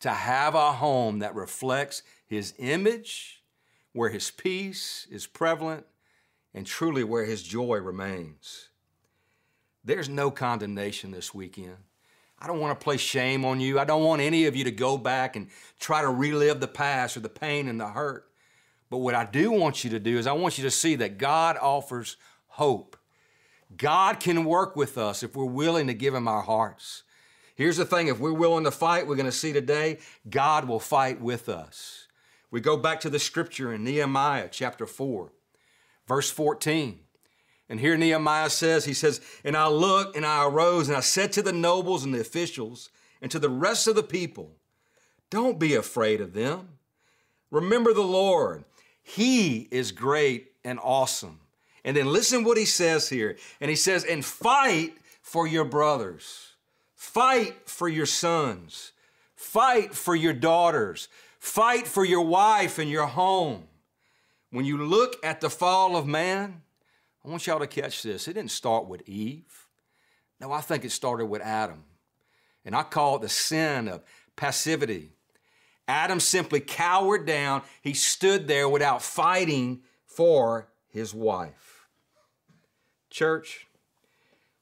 to 0.00 0.10
have 0.10 0.54
a 0.54 0.72
home 0.72 1.20
that 1.20 1.34
reflects 1.34 2.02
his 2.26 2.54
image, 2.58 3.42
where 3.92 4.08
his 4.10 4.30
peace 4.30 5.06
is 5.10 5.26
prevalent, 5.26 5.86
and 6.54 6.66
truly 6.66 7.04
where 7.04 7.24
his 7.24 7.42
joy 7.42 7.78
remains. 7.78 8.68
There's 9.84 10.08
no 10.08 10.30
condemnation 10.30 11.10
this 11.10 11.34
weekend. 11.34 11.76
I 12.42 12.48
don't 12.48 12.58
want 12.58 12.78
to 12.78 12.82
place 12.82 13.00
shame 13.00 13.44
on 13.44 13.60
you. 13.60 13.78
I 13.78 13.84
don't 13.84 14.02
want 14.02 14.20
any 14.20 14.46
of 14.46 14.56
you 14.56 14.64
to 14.64 14.72
go 14.72 14.98
back 14.98 15.36
and 15.36 15.46
try 15.78 16.02
to 16.02 16.08
relive 16.08 16.58
the 16.58 16.66
past 16.66 17.16
or 17.16 17.20
the 17.20 17.28
pain 17.28 17.68
and 17.68 17.78
the 17.78 17.86
hurt. 17.86 18.28
But 18.90 18.98
what 18.98 19.14
I 19.14 19.24
do 19.24 19.52
want 19.52 19.84
you 19.84 19.90
to 19.90 20.00
do 20.00 20.18
is 20.18 20.26
I 20.26 20.32
want 20.32 20.58
you 20.58 20.64
to 20.64 20.70
see 20.70 20.96
that 20.96 21.18
God 21.18 21.56
offers 21.56 22.16
hope. 22.48 22.96
God 23.76 24.18
can 24.18 24.44
work 24.44 24.74
with 24.74 24.98
us 24.98 25.22
if 25.22 25.36
we're 25.36 25.44
willing 25.44 25.86
to 25.86 25.94
give 25.94 26.14
Him 26.14 26.26
our 26.26 26.42
hearts. 26.42 27.04
Here's 27.54 27.76
the 27.76 27.84
thing 27.84 28.08
if 28.08 28.18
we're 28.18 28.32
willing 28.32 28.64
to 28.64 28.72
fight, 28.72 29.06
we're 29.06 29.14
going 29.14 29.26
to 29.26 29.32
see 29.32 29.52
today, 29.52 29.98
God 30.28 30.66
will 30.66 30.80
fight 30.80 31.20
with 31.20 31.48
us. 31.48 32.08
We 32.50 32.60
go 32.60 32.76
back 32.76 32.98
to 33.00 33.10
the 33.10 33.20
scripture 33.20 33.72
in 33.72 33.84
Nehemiah 33.84 34.48
chapter 34.50 34.84
4, 34.84 35.32
verse 36.08 36.30
14. 36.32 36.98
And 37.72 37.80
here 37.80 37.96
Nehemiah 37.96 38.50
says, 38.50 38.84
he 38.84 38.92
says, 38.92 39.22
And 39.42 39.56
I 39.56 39.66
looked 39.66 40.14
and 40.14 40.26
I 40.26 40.44
arose 40.44 40.88
and 40.88 40.96
I 40.96 41.00
said 41.00 41.32
to 41.32 41.42
the 41.42 41.54
nobles 41.54 42.04
and 42.04 42.14
the 42.14 42.20
officials 42.20 42.90
and 43.22 43.30
to 43.30 43.38
the 43.38 43.48
rest 43.48 43.88
of 43.88 43.96
the 43.96 44.02
people, 44.02 44.52
Don't 45.30 45.58
be 45.58 45.74
afraid 45.74 46.20
of 46.20 46.34
them. 46.34 46.68
Remember 47.50 47.94
the 47.94 48.02
Lord. 48.02 48.64
He 49.02 49.68
is 49.70 49.90
great 49.90 50.52
and 50.64 50.78
awesome. 50.82 51.40
And 51.82 51.96
then 51.96 52.12
listen 52.12 52.44
what 52.44 52.58
he 52.58 52.66
says 52.66 53.08
here. 53.08 53.38
And 53.58 53.70
he 53.70 53.76
says, 53.76 54.04
And 54.04 54.22
fight 54.22 54.98
for 55.22 55.46
your 55.46 55.64
brothers, 55.64 56.50
fight 56.94 57.68
for 57.68 57.88
your 57.88 58.06
sons, 58.06 58.92
fight 59.34 59.94
for 59.94 60.14
your 60.14 60.34
daughters, 60.34 61.08
Fight 61.42 61.88
for 61.88 62.04
your 62.04 62.24
wife 62.24 62.78
and 62.78 62.88
your 62.88 63.08
home. 63.08 63.64
When 64.52 64.64
you 64.64 64.78
look 64.78 65.16
at 65.24 65.40
the 65.40 65.50
fall 65.50 65.96
of 65.96 66.06
man, 66.06 66.62
I 67.24 67.28
want 67.28 67.46
y'all 67.46 67.60
to 67.60 67.66
catch 67.66 68.02
this. 68.02 68.26
It 68.26 68.34
didn't 68.34 68.50
start 68.50 68.86
with 68.86 69.08
Eve. 69.08 69.68
No, 70.40 70.50
I 70.50 70.60
think 70.60 70.84
it 70.84 70.90
started 70.90 71.26
with 71.26 71.42
Adam. 71.42 71.84
And 72.64 72.74
I 72.74 72.82
call 72.82 73.16
it 73.16 73.22
the 73.22 73.28
sin 73.28 73.88
of 73.88 74.02
passivity. 74.34 75.12
Adam 75.86 76.20
simply 76.20 76.60
cowered 76.60 77.26
down. 77.26 77.62
He 77.80 77.94
stood 77.94 78.48
there 78.48 78.68
without 78.68 79.02
fighting 79.02 79.82
for 80.06 80.68
his 80.88 81.14
wife. 81.14 81.86
Church, 83.10 83.66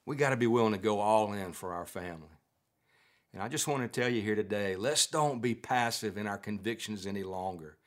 we 0.05 0.15
got 0.15 0.31
to 0.31 0.37
be 0.37 0.47
willing 0.47 0.73
to 0.73 0.79
go 0.79 0.99
all 0.99 1.33
in 1.33 1.53
for 1.53 1.73
our 1.73 1.85
family. 1.85 2.27
And 3.33 3.41
I 3.41 3.47
just 3.47 3.67
want 3.67 3.81
to 3.81 4.01
tell 4.01 4.09
you 4.09 4.21
here 4.21 4.35
today 4.35 4.75
let's 4.75 5.07
don't 5.07 5.41
be 5.41 5.55
passive 5.55 6.17
in 6.17 6.27
our 6.27 6.37
convictions 6.37 7.07
any 7.07 7.23
longer. 7.23 7.77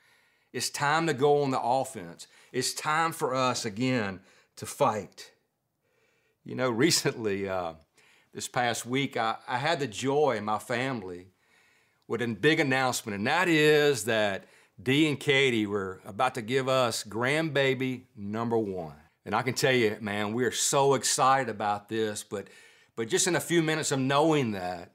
It's 0.53 0.71
time 0.71 1.07
to 1.09 1.15
go 1.15 1.43
on 1.43 1.51
the 1.51 1.61
offense. 1.61 2.27
It's 2.53 2.73
time 2.73 3.13
for 3.13 3.35
us 3.35 3.65
again 3.65 4.21
to 4.57 4.67
fight. 4.67 5.33
You 6.45 6.55
know, 6.55 6.71
recently, 6.87 7.49
uh, 7.49 7.75
this 8.33 8.49
past 8.49 8.85
week, 8.85 9.17
I, 9.17 9.37
I 9.47 9.59
had 9.59 9.81
the 9.81 9.87
joy 9.87 10.37
in 10.37 10.45
my 10.45 10.59
family 10.59 11.29
with 12.09 12.21
a 12.21 12.27
big 12.29 12.61
announcement, 12.61 13.17
and 13.17 13.27
that 13.27 13.49
is 13.49 14.05
that 14.07 14.45
Dee 14.83 15.09
and 15.09 15.19
Katie 15.19 15.67
were 15.67 16.01
about 16.05 16.35
to 16.35 16.43
give 16.43 16.69
us 16.69 17.05
grandbaby 17.05 18.03
number 18.17 18.59
one. 18.59 18.97
And 19.25 19.35
I 19.35 19.43
can 19.43 19.55
tell 19.55 19.73
you, 19.73 19.97
man, 20.01 20.35
we 20.35 20.45
are 20.45 20.51
so 20.51 20.95
excited 20.95 21.49
about 21.49 21.89
this, 21.89 22.25
but 22.25 22.49
but 22.97 23.09
just 23.09 23.27
in 23.27 23.37
a 23.37 23.41
few 23.41 23.63
minutes 23.63 23.91
of 23.91 23.99
knowing 23.99 24.53
that, 24.53 24.93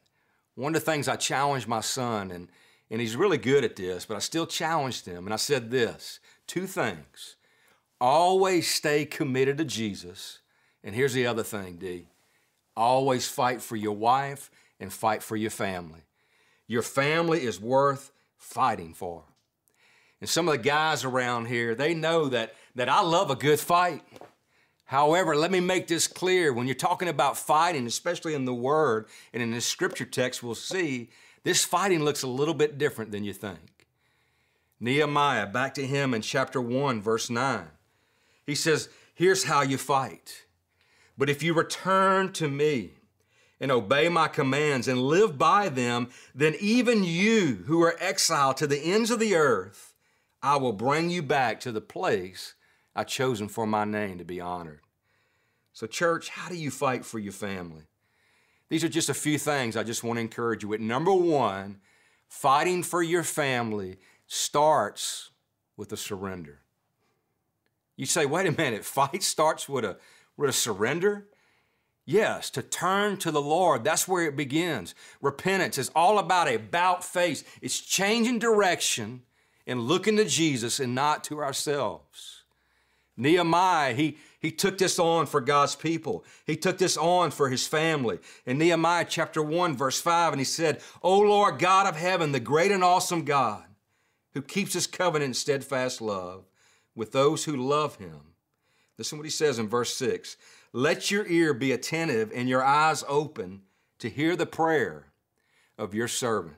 one 0.55 0.75
of 0.75 0.81
the 0.81 0.91
things 0.91 1.07
I 1.07 1.15
challenged 1.15 1.67
my 1.67 1.81
son, 1.81 2.31
and, 2.31 2.49
and 2.89 3.01
he's 3.01 3.15
really 3.15 3.37
good 3.37 3.63
at 3.63 3.75
this, 3.75 4.05
but 4.05 4.15
I 4.15 4.19
still 4.19 4.45
challenged 4.45 5.05
him, 5.05 5.25
and 5.25 5.33
I 5.33 5.37
said 5.37 5.71
this 5.71 6.19
two 6.47 6.65
things. 6.67 7.35
Always 8.01 8.69
stay 8.69 9.05
committed 9.05 9.57
to 9.57 9.65
Jesus. 9.65 10.39
And 10.83 10.95
here's 10.95 11.13
the 11.13 11.27
other 11.27 11.43
thing, 11.43 11.77
D. 11.77 12.07
Always 12.75 13.27
fight 13.27 13.61
for 13.61 13.75
your 13.75 13.95
wife 13.95 14.49
and 14.79 14.91
fight 14.91 15.21
for 15.21 15.35
your 15.35 15.51
family. 15.51 16.01
Your 16.67 16.81
family 16.81 17.43
is 17.43 17.59
worth 17.59 18.11
fighting 18.37 18.93
for. 18.93 19.23
And 20.21 20.29
some 20.29 20.47
of 20.47 20.53
the 20.53 20.63
guys 20.63 21.03
around 21.03 21.45
here, 21.45 21.75
they 21.75 21.93
know 21.93 22.27
that, 22.27 22.53
that 22.75 22.89
I 22.89 23.01
love 23.01 23.31
a 23.31 23.35
good 23.35 23.59
fight. 23.59 24.03
However, 24.85 25.35
let 25.35 25.51
me 25.51 25.59
make 25.59 25.87
this 25.87 26.07
clear. 26.07 26.53
When 26.53 26.67
you're 26.67 26.75
talking 26.75 27.09
about 27.09 27.37
fighting, 27.37 27.85
especially 27.85 28.33
in 28.33 28.45
the 28.45 28.53
Word 28.53 29.07
and 29.33 29.43
in 29.43 29.51
the 29.51 29.61
scripture 29.61 30.05
text, 30.05 30.41
we'll 30.41 30.55
see 30.55 31.09
this 31.43 31.63
fighting 31.63 32.03
looks 32.03 32.23
a 32.23 32.27
little 32.27 32.53
bit 32.53 32.77
different 32.77 33.11
than 33.11 33.23
you 33.23 33.33
think. 33.33 33.87
Nehemiah, 34.79 35.47
back 35.47 35.73
to 35.75 35.85
him 35.85 36.13
in 36.13 36.21
chapter 36.21 36.61
1, 36.61 37.01
verse 37.01 37.29
9. 37.29 37.67
He 38.49 38.55
says, 38.55 38.89
Here's 39.13 39.43
how 39.43 39.61
you 39.61 39.77
fight. 39.77 40.45
But 41.17 41.29
if 41.29 41.43
you 41.43 41.53
return 41.53 42.31
to 42.33 42.47
me 42.47 42.93
and 43.59 43.69
obey 43.69 44.09
my 44.09 44.27
commands 44.27 44.87
and 44.87 45.01
live 45.01 45.37
by 45.37 45.69
them, 45.69 46.07
then 46.33 46.55
even 46.59 47.03
you 47.03 47.63
who 47.67 47.83
are 47.83 47.97
exiled 47.99 48.57
to 48.57 48.67
the 48.67 48.79
ends 48.79 49.11
of 49.11 49.19
the 49.19 49.35
earth, 49.35 49.93
I 50.41 50.55
will 50.55 50.71
bring 50.71 51.09
you 51.09 51.21
back 51.21 51.59
to 51.61 51.71
the 51.71 51.81
place 51.81 52.55
I've 52.95 53.07
chosen 53.07 53.49
for 53.49 53.67
my 53.67 53.83
name 53.83 54.17
to 54.17 54.25
be 54.25 54.39
honored. 54.39 54.79
So, 55.73 55.85
church, 55.85 56.29
how 56.29 56.49
do 56.49 56.55
you 56.55 56.71
fight 56.71 57.05
for 57.05 57.19
your 57.19 57.33
family? 57.33 57.83
These 58.69 58.83
are 58.83 58.89
just 58.89 59.09
a 59.09 59.13
few 59.13 59.37
things 59.37 59.75
I 59.75 59.83
just 59.83 60.03
want 60.03 60.17
to 60.17 60.21
encourage 60.21 60.63
you 60.63 60.69
with. 60.69 60.79
Number 60.79 61.13
one, 61.13 61.81
fighting 62.29 62.83
for 62.83 63.03
your 63.03 63.23
family 63.23 63.97
starts 64.27 65.31
with 65.75 65.91
a 65.91 65.97
surrender. 65.97 66.61
You 67.99 68.05
say, 68.05 68.25
wait 68.25 68.47
a 68.47 68.51
minute, 68.53 68.85
fight 68.85 69.21
starts 69.21 69.67
with 69.67 69.83
a, 69.83 69.97
with 70.37 70.49
a 70.49 70.53
surrender? 70.53 71.27
Yes, 72.05 72.49
to 72.51 72.61
turn 72.61 73.17
to 73.17 73.29
the 73.29 73.41
Lord, 73.41 73.83
that's 73.83 74.07
where 74.07 74.23
it 74.23 74.37
begins. 74.37 74.95
Repentance 75.21 75.77
is 75.77 75.91
all 75.93 76.17
about 76.17 76.47
a 76.47 76.55
about 76.55 77.03
face. 77.03 77.43
It's 77.61 77.81
changing 77.81 78.39
direction 78.39 79.23
and 79.67 79.81
looking 79.81 80.15
to 80.15 80.23
Jesus 80.23 80.79
and 80.79 80.95
not 80.95 81.25
to 81.25 81.41
ourselves. 81.41 82.43
Nehemiah, 83.17 83.93
he, 83.93 84.17
he 84.39 84.49
took 84.49 84.77
this 84.77 84.97
on 84.97 85.25
for 85.25 85.41
God's 85.41 85.75
people. 85.75 86.23
He 86.45 86.55
took 86.55 86.77
this 86.77 86.95
on 86.95 87.31
for 87.31 87.49
his 87.49 87.67
family. 87.67 88.19
In 88.45 88.59
Nehemiah 88.59 89.07
chapter 89.09 89.43
1, 89.43 89.75
verse 89.75 89.99
5, 89.99 90.31
and 90.31 90.39
he 90.39 90.45
said, 90.45 90.81
O 91.03 91.19
Lord 91.19 91.59
God 91.59 91.85
of 91.85 91.97
heaven, 91.97 92.31
the 92.31 92.39
great 92.39 92.71
and 92.71 92.81
awesome 92.81 93.25
God, 93.25 93.65
who 94.35 94.41
keeps 94.41 94.71
his 94.71 94.87
covenant 94.87 95.25
and 95.25 95.35
steadfast 95.35 95.99
love 95.99 96.45
with 96.95 97.11
those 97.11 97.45
who 97.45 97.55
love 97.55 97.97
him. 97.97 98.33
Listen 98.97 99.17
what 99.17 99.25
he 99.25 99.31
says 99.31 99.59
in 99.59 99.67
verse 99.67 99.95
6 99.95 100.37
Let 100.73 101.09
your 101.09 101.25
ear 101.27 101.53
be 101.53 101.71
attentive 101.71 102.31
and 102.33 102.49
your 102.49 102.63
eyes 102.63 103.03
open 103.07 103.61
to 103.99 104.09
hear 104.09 104.35
the 104.35 104.45
prayer 104.45 105.07
of 105.77 105.93
your 105.93 106.07
servant. 106.07 106.57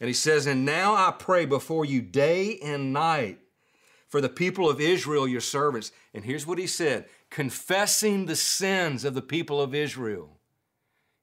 And 0.00 0.08
he 0.08 0.14
says, 0.14 0.46
And 0.46 0.64
now 0.64 0.94
I 0.94 1.12
pray 1.16 1.44
before 1.44 1.84
you 1.84 2.00
day 2.00 2.58
and 2.62 2.92
night 2.92 3.38
for 4.08 4.20
the 4.20 4.28
people 4.28 4.70
of 4.70 4.80
Israel, 4.80 5.28
your 5.28 5.40
servants. 5.40 5.92
And 6.14 6.24
here's 6.24 6.46
what 6.46 6.58
he 6.58 6.66
said 6.66 7.06
confessing 7.30 8.26
the 8.26 8.36
sins 8.36 9.04
of 9.04 9.14
the 9.14 9.22
people 9.22 9.60
of 9.60 9.74
Israel. 9.74 10.38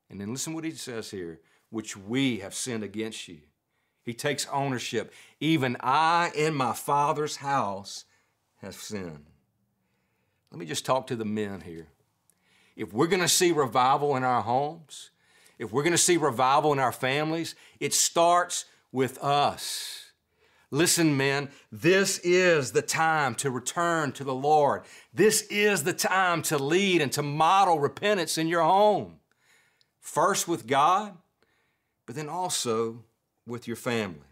And 0.09 0.21
then 0.21 0.31
listen 0.31 0.53
what 0.53 0.63
he 0.63 0.71
says 0.71 1.09
here, 1.09 1.39
which 1.71 1.97
we 1.97 2.39
have 2.39 2.53
sinned 2.53 2.83
against 2.83 3.27
you. 3.27 3.39
He 4.05 4.13
takes 4.13 4.47
ownership. 4.51 5.11
Even 5.39 5.77
I 5.79 6.31
in 6.35 6.53
my 6.53 6.73
father's 6.73 7.37
house 7.37 8.05
have 8.61 8.75
sinned. 8.75 9.25
Let 10.51 10.59
me 10.59 10.65
just 10.65 10.85
talk 10.85 11.07
to 11.07 11.15
the 11.15 11.25
men 11.25 11.61
here. 11.61 11.87
If 12.75 12.93
we're 12.93 13.07
going 13.07 13.21
to 13.21 13.27
see 13.27 13.51
revival 13.51 14.15
in 14.15 14.23
our 14.23 14.41
homes, 14.41 15.09
if 15.57 15.71
we're 15.71 15.83
going 15.83 15.91
to 15.91 15.97
see 15.97 16.17
revival 16.17 16.71
in 16.71 16.79
our 16.79 16.91
families, 16.91 17.55
it 17.79 17.93
starts 17.93 18.65
with 18.91 19.21
us. 19.23 20.11
Listen, 20.71 21.15
men, 21.15 21.49
this 21.71 22.19
is 22.19 22.73
the 22.73 22.81
time 22.81 23.33
to 23.35 23.49
return 23.49 24.11
to 24.13 24.23
the 24.23 24.35
Lord. 24.35 24.83
This 25.13 25.43
is 25.43 25.83
the 25.83 25.93
time 25.93 26.41
to 26.43 26.57
lead 26.57 27.01
and 27.01 27.11
to 27.13 27.23
model 27.23 27.79
repentance 27.79 28.37
in 28.37 28.47
your 28.47 28.63
home. 28.63 29.19
First 29.99 30.47
with 30.47 30.67
God, 30.67 31.17
but 32.05 32.15
then 32.15 32.29
also 32.29 33.03
with 33.45 33.67
your 33.67 33.77
family. 33.77 34.27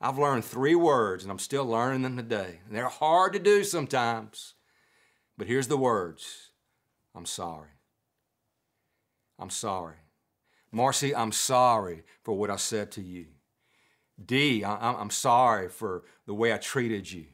I've 0.00 0.18
learned 0.18 0.44
three 0.44 0.74
words, 0.74 1.24
and 1.24 1.30
I'm 1.30 1.38
still 1.38 1.64
learning 1.64 2.02
them 2.02 2.16
today. 2.16 2.60
And 2.66 2.76
they're 2.76 2.88
hard 2.88 3.32
to 3.32 3.38
do 3.38 3.64
sometimes, 3.64 4.54
but 5.38 5.46
here's 5.46 5.68
the 5.68 5.76
words 5.76 6.50
I'm 7.14 7.26
sorry. 7.26 7.70
I'm 9.38 9.50
sorry. 9.50 9.96
Marcy, 10.70 11.14
I'm 11.14 11.32
sorry 11.32 12.02
for 12.22 12.34
what 12.34 12.50
I 12.50 12.56
said 12.56 12.90
to 12.92 13.02
you. 13.02 13.26
D, 14.24 14.64
I, 14.64 14.92
I'm 14.92 15.10
sorry 15.10 15.68
for 15.68 16.04
the 16.26 16.34
way 16.34 16.52
I 16.52 16.58
treated 16.58 17.10
you. 17.10 17.26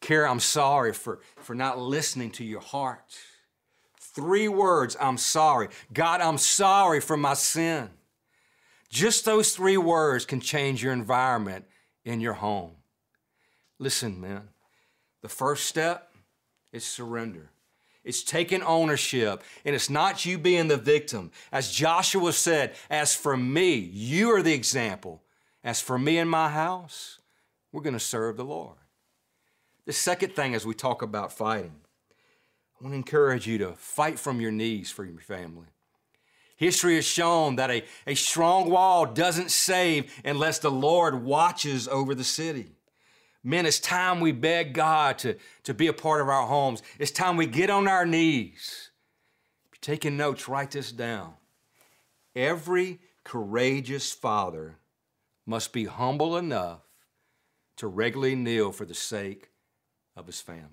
Kara, 0.00 0.30
I'm 0.30 0.40
sorry 0.40 0.92
for, 0.92 1.20
for 1.36 1.54
not 1.54 1.78
listening 1.78 2.30
to 2.32 2.44
your 2.44 2.60
heart. 2.60 3.16
Three 3.98 4.48
words, 4.48 4.96
I'm 5.00 5.16
sorry. 5.16 5.68
God, 5.92 6.20
I'm 6.20 6.38
sorry 6.38 7.00
for 7.00 7.16
my 7.16 7.34
sin. 7.34 7.90
Just 8.94 9.24
those 9.24 9.56
three 9.56 9.76
words 9.76 10.24
can 10.24 10.38
change 10.38 10.80
your 10.80 10.92
environment 10.92 11.64
in 12.04 12.20
your 12.20 12.34
home. 12.34 12.76
Listen, 13.80 14.20
man, 14.20 14.50
the 15.20 15.28
first 15.28 15.66
step 15.66 16.14
is 16.72 16.84
surrender. 16.84 17.50
It's 18.04 18.22
taking 18.22 18.62
ownership, 18.62 19.42
and 19.64 19.74
it's 19.74 19.90
not 19.90 20.24
you 20.24 20.38
being 20.38 20.68
the 20.68 20.76
victim. 20.76 21.32
As 21.50 21.72
Joshua 21.72 22.32
said, 22.32 22.76
as 22.88 23.16
for 23.16 23.36
me, 23.36 23.74
you 23.74 24.30
are 24.30 24.42
the 24.42 24.52
example. 24.52 25.24
As 25.64 25.80
for 25.80 25.98
me 25.98 26.18
and 26.18 26.30
my 26.30 26.48
house, 26.48 27.18
we're 27.72 27.82
going 27.82 27.94
to 27.94 28.00
serve 28.00 28.36
the 28.36 28.44
Lord. 28.44 28.76
The 29.86 29.92
second 29.92 30.36
thing, 30.36 30.54
as 30.54 30.64
we 30.64 30.72
talk 30.72 31.02
about 31.02 31.32
fighting, 31.32 31.80
I 32.80 32.84
want 32.84 32.92
to 32.92 32.98
encourage 32.98 33.48
you 33.48 33.58
to 33.58 33.72
fight 33.72 34.20
from 34.20 34.40
your 34.40 34.52
knees 34.52 34.92
for 34.92 35.04
your 35.04 35.18
family. 35.18 35.66
History 36.56 36.94
has 36.96 37.04
shown 37.04 37.56
that 37.56 37.70
a, 37.70 37.84
a 38.06 38.14
strong 38.14 38.70
wall 38.70 39.06
doesn't 39.06 39.50
save 39.50 40.12
unless 40.24 40.58
the 40.58 40.70
Lord 40.70 41.24
watches 41.24 41.88
over 41.88 42.14
the 42.14 42.24
city. 42.24 42.76
Men, 43.42 43.66
it's 43.66 43.80
time 43.80 44.20
we 44.20 44.32
beg 44.32 44.72
God 44.72 45.18
to, 45.18 45.36
to 45.64 45.74
be 45.74 45.88
a 45.88 45.92
part 45.92 46.20
of 46.20 46.28
our 46.28 46.46
homes. 46.46 46.82
It's 46.98 47.10
time 47.10 47.36
we 47.36 47.46
get 47.46 47.70
on 47.70 47.86
our 47.88 48.06
knees. 48.06 48.90
If 49.66 49.78
you're 49.78 49.94
taking 49.94 50.16
notes, 50.16 50.48
write 50.48 50.70
this 50.70 50.92
down. 50.92 51.34
Every 52.34 53.00
courageous 53.22 54.12
father 54.12 54.78
must 55.44 55.72
be 55.72 55.84
humble 55.84 56.36
enough 56.36 56.80
to 57.76 57.86
regularly 57.86 58.36
kneel 58.36 58.72
for 58.72 58.86
the 58.86 58.94
sake 58.94 59.50
of 60.16 60.26
his 60.26 60.40
family. 60.40 60.70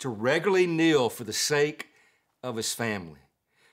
To 0.00 0.08
regularly 0.08 0.66
kneel 0.66 1.08
for 1.08 1.24
the 1.24 1.32
sake 1.32 1.88
of 2.42 2.56
his 2.56 2.74
family. 2.74 3.20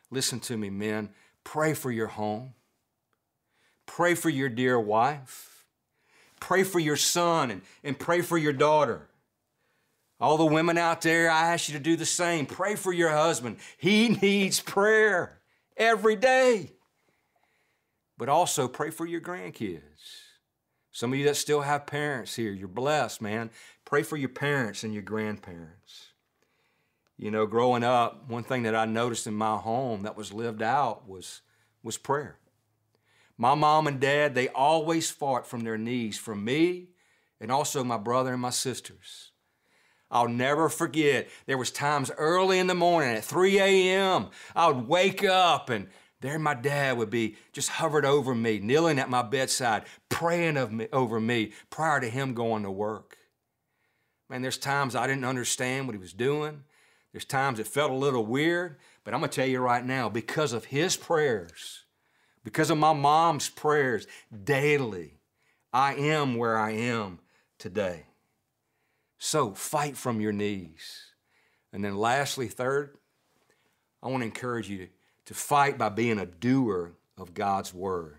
Listen 0.09 0.39
to 0.41 0.57
me, 0.57 0.69
men. 0.69 1.09
Pray 1.43 1.73
for 1.73 1.91
your 1.91 2.07
home. 2.07 2.53
Pray 3.85 4.15
for 4.15 4.29
your 4.29 4.49
dear 4.49 4.79
wife. 4.79 5.65
Pray 6.39 6.63
for 6.63 6.79
your 6.79 6.95
son 6.95 7.51
and, 7.51 7.61
and 7.83 7.97
pray 7.97 8.21
for 8.21 8.37
your 8.37 8.53
daughter. 8.53 9.07
All 10.19 10.37
the 10.37 10.45
women 10.45 10.77
out 10.77 11.01
there, 11.01 11.29
I 11.29 11.53
ask 11.53 11.69
you 11.69 11.77
to 11.77 11.83
do 11.83 11.95
the 11.95 12.05
same. 12.05 12.45
Pray 12.45 12.75
for 12.75 12.91
your 12.91 13.09
husband. 13.09 13.57
He 13.77 14.09
needs 14.21 14.59
prayer 14.59 15.39
every 15.75 16.15
day. 16.15 16.71
But 18.17 18.29
also 18.29 18.67
pray 18.67 18.89
for 18.89 19.05
your 19.05 19.21
grandkids. 19.21 19.81
Some 20.91 21.13
of 21.13 21.19
you 21.19 21.25
that 21.25 21.37
still 21.37 21.61
have 21.61 21.85
parents 21.85 22.35
here, 22.35 22.51
you're 22.51 22.67
blessed, 22.67 23.21
man. 23.21 23.51
Pray 23.85 24.01
for 24.01 24.17
your 24.17 24.29
parents 24.29 24.83
and 24.83 24.93
your 24.93 25.03
grandparents. 25.03 26.06
You 27.17 27.32
know, 27.32 27.47
growing 27.47 27.84
up, 27.84 28.30
one 28.30 28.43
thing 28.43 28.63
that 28.63 28.75
I 28.75 28.86
noticed 28.86 29.25
in 29.25 29.34
my 29.34 29.58
home 29.58 30.03
that 30.03 30.15
was 30.15 30.32
lived 30.32 30.62
out 30.62 31.08
was, 31.08 31.41
was 31.82 31.97
prayer. 31.97 32.38
My 33.38 33.56
mom 33.56 33.88
and 33.88 33.99
dad, 33.99 34.36
they 34.36 34.49
always 34.49 35.10
fought 35.10 35.47
from 35.47 35.62
their 35.62 35.77
knees 35.77 36.17
for 36.17 36.36
me 36.36 36.89
and 37.39 37.51
also 37.51 37.84
my 37.84 37.97
brother 37.97 38.34
and 38.34 38.41
my 38.41 38.51
sisters. 38.51 39.32
I'll 40.10 40.30
never 40.30 40.69
forget, 40.69 41.27
there 41.47 41.58
was 41.58 41.69
times 41.69 42.12
early 42.17 42.60
in 42.60 42.67
the 42.67 42.75
morning 42.75 43.15
at 43.15 43.25
3 43.25 43.60
a.m., 43.60 44.30
I 44.56 44.67
would 44.71 44.88
wake 44.88 45.23
up 45.23 45.69
and 45.69 45.88
there 46.21 46.39
my 46.39 46.53
dad 46.53 46.97
would 46.97 47.10
be 47.10 47.36
just 47.51 47.69
hovered 47.69 48.06
over 48.06 48.34
me, 48.34 48.60
kneeling 48.60 48.99
at 48.99 49.10
my 49.10 49.21
bedside, 49.21 49.84
praying 50.10 50.58
of 50.58 50.71
me, 50.71 50.88
over 50.91 51.19
me 51.19 51.51
prior 51.69 51.99
to 51.99 52.10
him 52.10 52.34
going 52.34 52.63
to 52.63 52.71
work. 52.71 53.17
Man, 54.30 54.41
there's 54.41 54.58
times 54.58 54.95
I 54.95 55.08
didn't 55.08 55.25
understand 55.25 55.88
what 55.88 55.93
he 55.93 55.99
was 55.99 56.13
doing. 56.13 56.63
There's 57.17 57.25
times 57.25 57.58
it 57.58 57.65
felt 57.65 57.89
a 57.89 57.95
little 57.95 58.23
weird, 58.23 58.77
but 59.03 59.12
I'm 59.12 59.21
going 59.21 59.32
to 59.32 59.36
tell 59.36 59.47
you 59.47 59.60
right 59.60 59.84
now 59.84 60.08
because 60.08 60.53
of 60.53 60.65
his 60.65 60.95
prayers, 60.95 61.84
because 62.43 62.69
of 62.69 62.77
my 62.77 62.93
mom's 62.93 63.49
prayers 63.49 64.06
daily, 64.43 65.15
I 65.73 65.95
am 65.95 66.36
where 66.36 66.60
I 66.60 66.73
am 66.73 67.17
today. 67.58 68.06
So 69.17 69.56
fight 69.56 69.97
from 69.97 70.21
your 70.21 70.32
knees. 70.32 71.06
And 71.73 71.84
then, 71.84 71.97
lastly, 71.97 72.49
third, 72.49 72.95
I 74.03 74.10
want 74.10 74.21
to 74.21 74.27
encourage 74.27 74.69
you 74.69 74.88
to, 75.25 75.34
fight 75.34 75.80
by 75.80 75.89
being 75.89 76.19
a 76.19 76.25
doer 76.27 76.91
of 77.17 77.34
God's 77.34 77.73
word. 77.73 78.17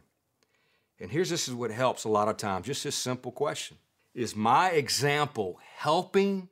And 0.98 1.08
here's 1.08 1.30
this 1.30 1.46
is 1.46 1.54
what 1.54 1.70
helps 1.70 2.02
a 2.02 2.08
lot 2.08 2.26
of 2.26 2.36
times 2.36 2.66
just 2.66 2.82
this 2.82 2.96
simple 2.96 3.30
question 3.30 3.76
Is 4.12 4.34
my 4.34 4.70
example 4.70 5.60
helping 5.76 6.48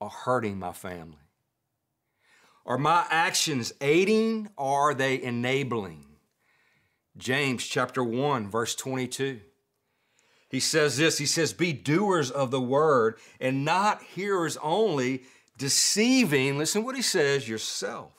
or 0.00 0.08
hurting 0.08 0.58
my 0.58 0.72
family? 0.72 1.18
Are 2.64 2.78
my 2.78 3.06
actions 3.10 3.72
aiding 3.80 4.48
or 4.56 4.90
are 4.90 4.94
they 4.94 5.20
enabling? 5.20 6.06
James 7.16 7.66
chapter 7.66 8.02
1, 8.02 8.48
verse 8.48 8.74
22. 8.74 9.40
He 10.48 10.60
says 10.60 10.96
this 10.96 11.18
He 11.18 11.26
says, 11.26 11.52
Be 11.52 11.72
doers 11.72 12.30
of 12.30 12.50
the 12.50 12.60
word 12.60 13.18
and 13.40 13.64
not 13.64 14.02
hearers 14.02 14.56
only, 14.62 15.24
deceiving, 15.58 16.58
listen 16.58 16.84
what 16.84 16.96
he 16.96 17.02
says, 17.02 17.48
yourself. 17.48 18.12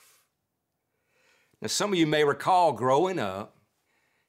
Now, 1.62 1.68
some 1.68 1.94
of 1.94 2.00
you 2.00 2.08
may 2.08 2.26
recall 2.26 2.74
growing 2.74 3.20
up, 3.20 3.56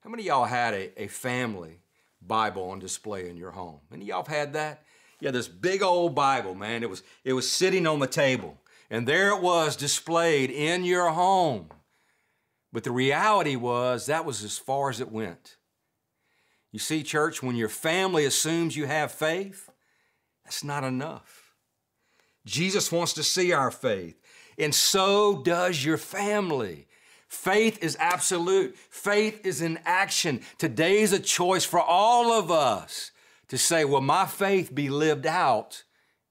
how 0.00 0.10
many 0.10 0.22
of 0.22 0.26
y'all 0.26 0.44
had 0.44 0.74
a, 0.74 1.02
a 1.02 1.08
family 1.08 1.80
Bible 2.22 2.70
on 2.70 2.78
display 2.78 3.28
in 3.28 3.36
your 3.36 3.50
home? 3.50 3.80
Any 3.92 4.02
of 4.02 4.08
y'all 4.08 4.24
have 4.24 4.28
had 4.28 4.52
that? 4.52 4.84
Yeah, 5.18 5.30
this 5.30 5.48
big 5.48 5.82
old 5.82 6.14
Bible, 6.14 6.54
man. 6.54 6.82
It 6.82 6.90
was, 6.90 7.02
it 7.24 7.32
was 7.32 7.50
sitting 7.50 7.86
on 7.86 7.98
the 7.98 8.06
table. 8.06 8.58
And 8.94 9.08
there 9.08 9.30
it 9.30 9.42
was 9.42 9.74
displayed 9.74 10.52
in 10.52 10.84
your 10.84 11.10
home. 11.10 11.66
But 12.72 12.84
the 12.84 12.92
reality 12.92 13.56
was 13.56 14.06
that 14.06 14.24
was 14.24 14.44
as 14.44 14.56
far 14.56 14.88
as 14.88 15.00
it 15.00 15.10
went. 15.10 15.56
You 16.70 16.78
see, 16.78 17.02
church, 17.02 17.42
when 17.42 17.56
your 17.56 17.68
family 17.68 18.24
assumes 18.24 18.76
you 18.76 18.86
have 18.86 19.10
faith, 19.10 19.68
that's 20.44 20.62
not 20.62 20.84
enough. 20.84 21.56
Jesus 22.46 22.92
wants 22.92 23.14
to 23.14 23.24
see 23.24 23.52
our 23.52 23.72
faith, 23.72 24.14
and 24.58 24.72
so 24.72 25.42
does 25.42 25.84
your 25.84 25.98
family. 25.98 26.86
Faith 27.26 27.82
is 27.82 27.96
absolute. 27.98 28.78
Faith 28.78 29.44
is 29.44 29.60
in 29.60 29.80
action. 29.84 30.40
Today 30.56 31.00
is 31.00 31.12
a 31.12 31.18
choice 31.18 31.64
for 31.64 31.80
all 31.80 32.32
of 32.32 32.48
us 32.48 33.10
to 33.48 33.58
say, 33.58 33.84
Will 33.84 34.02
my 34.02 34.26
faith 34.26 34.72
be 34.72 34.88
lived 34.88 35.26
out 35.26 35.82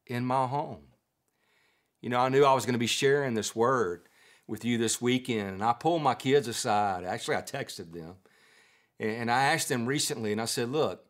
in 0.08 0.26
my 0.26 0.48
home? 0.48 0.93
You 2.04 2.10
know, 2.10 2.20
I 2.20 2.28
knew 2.28 2.44
I 2.44 2.52
was 2.54 2.66
going 2.66 2.74
to 2.74 2.80
be 2.80 2.86
sharing 2.86 3.34
this 3.34 3.56
word 3.56 4.10
with 4.46 4.66
you 4.66 4.78
this 4.78 5.00
weekend, 5.02 5.52
and 5.52 5.64
I 5.64 5.72
pulled 5.72 6.02
my 6.02 6.16
kids 6.16 6.50
aside. 6.50 7.06
Actually, 7.06 7.38
I 7.38 7.42
texted 7.42 7.94
them, 7.94 8.16
and 9.00 9.32
I 9.32 9.44
asked 9.54 9.70
them 9.70 9.86
recently, 9.86 10.34
and 10.34 10.42
I 10.42 10.46
said, 10.46 10.68
Look, 10.68 11.06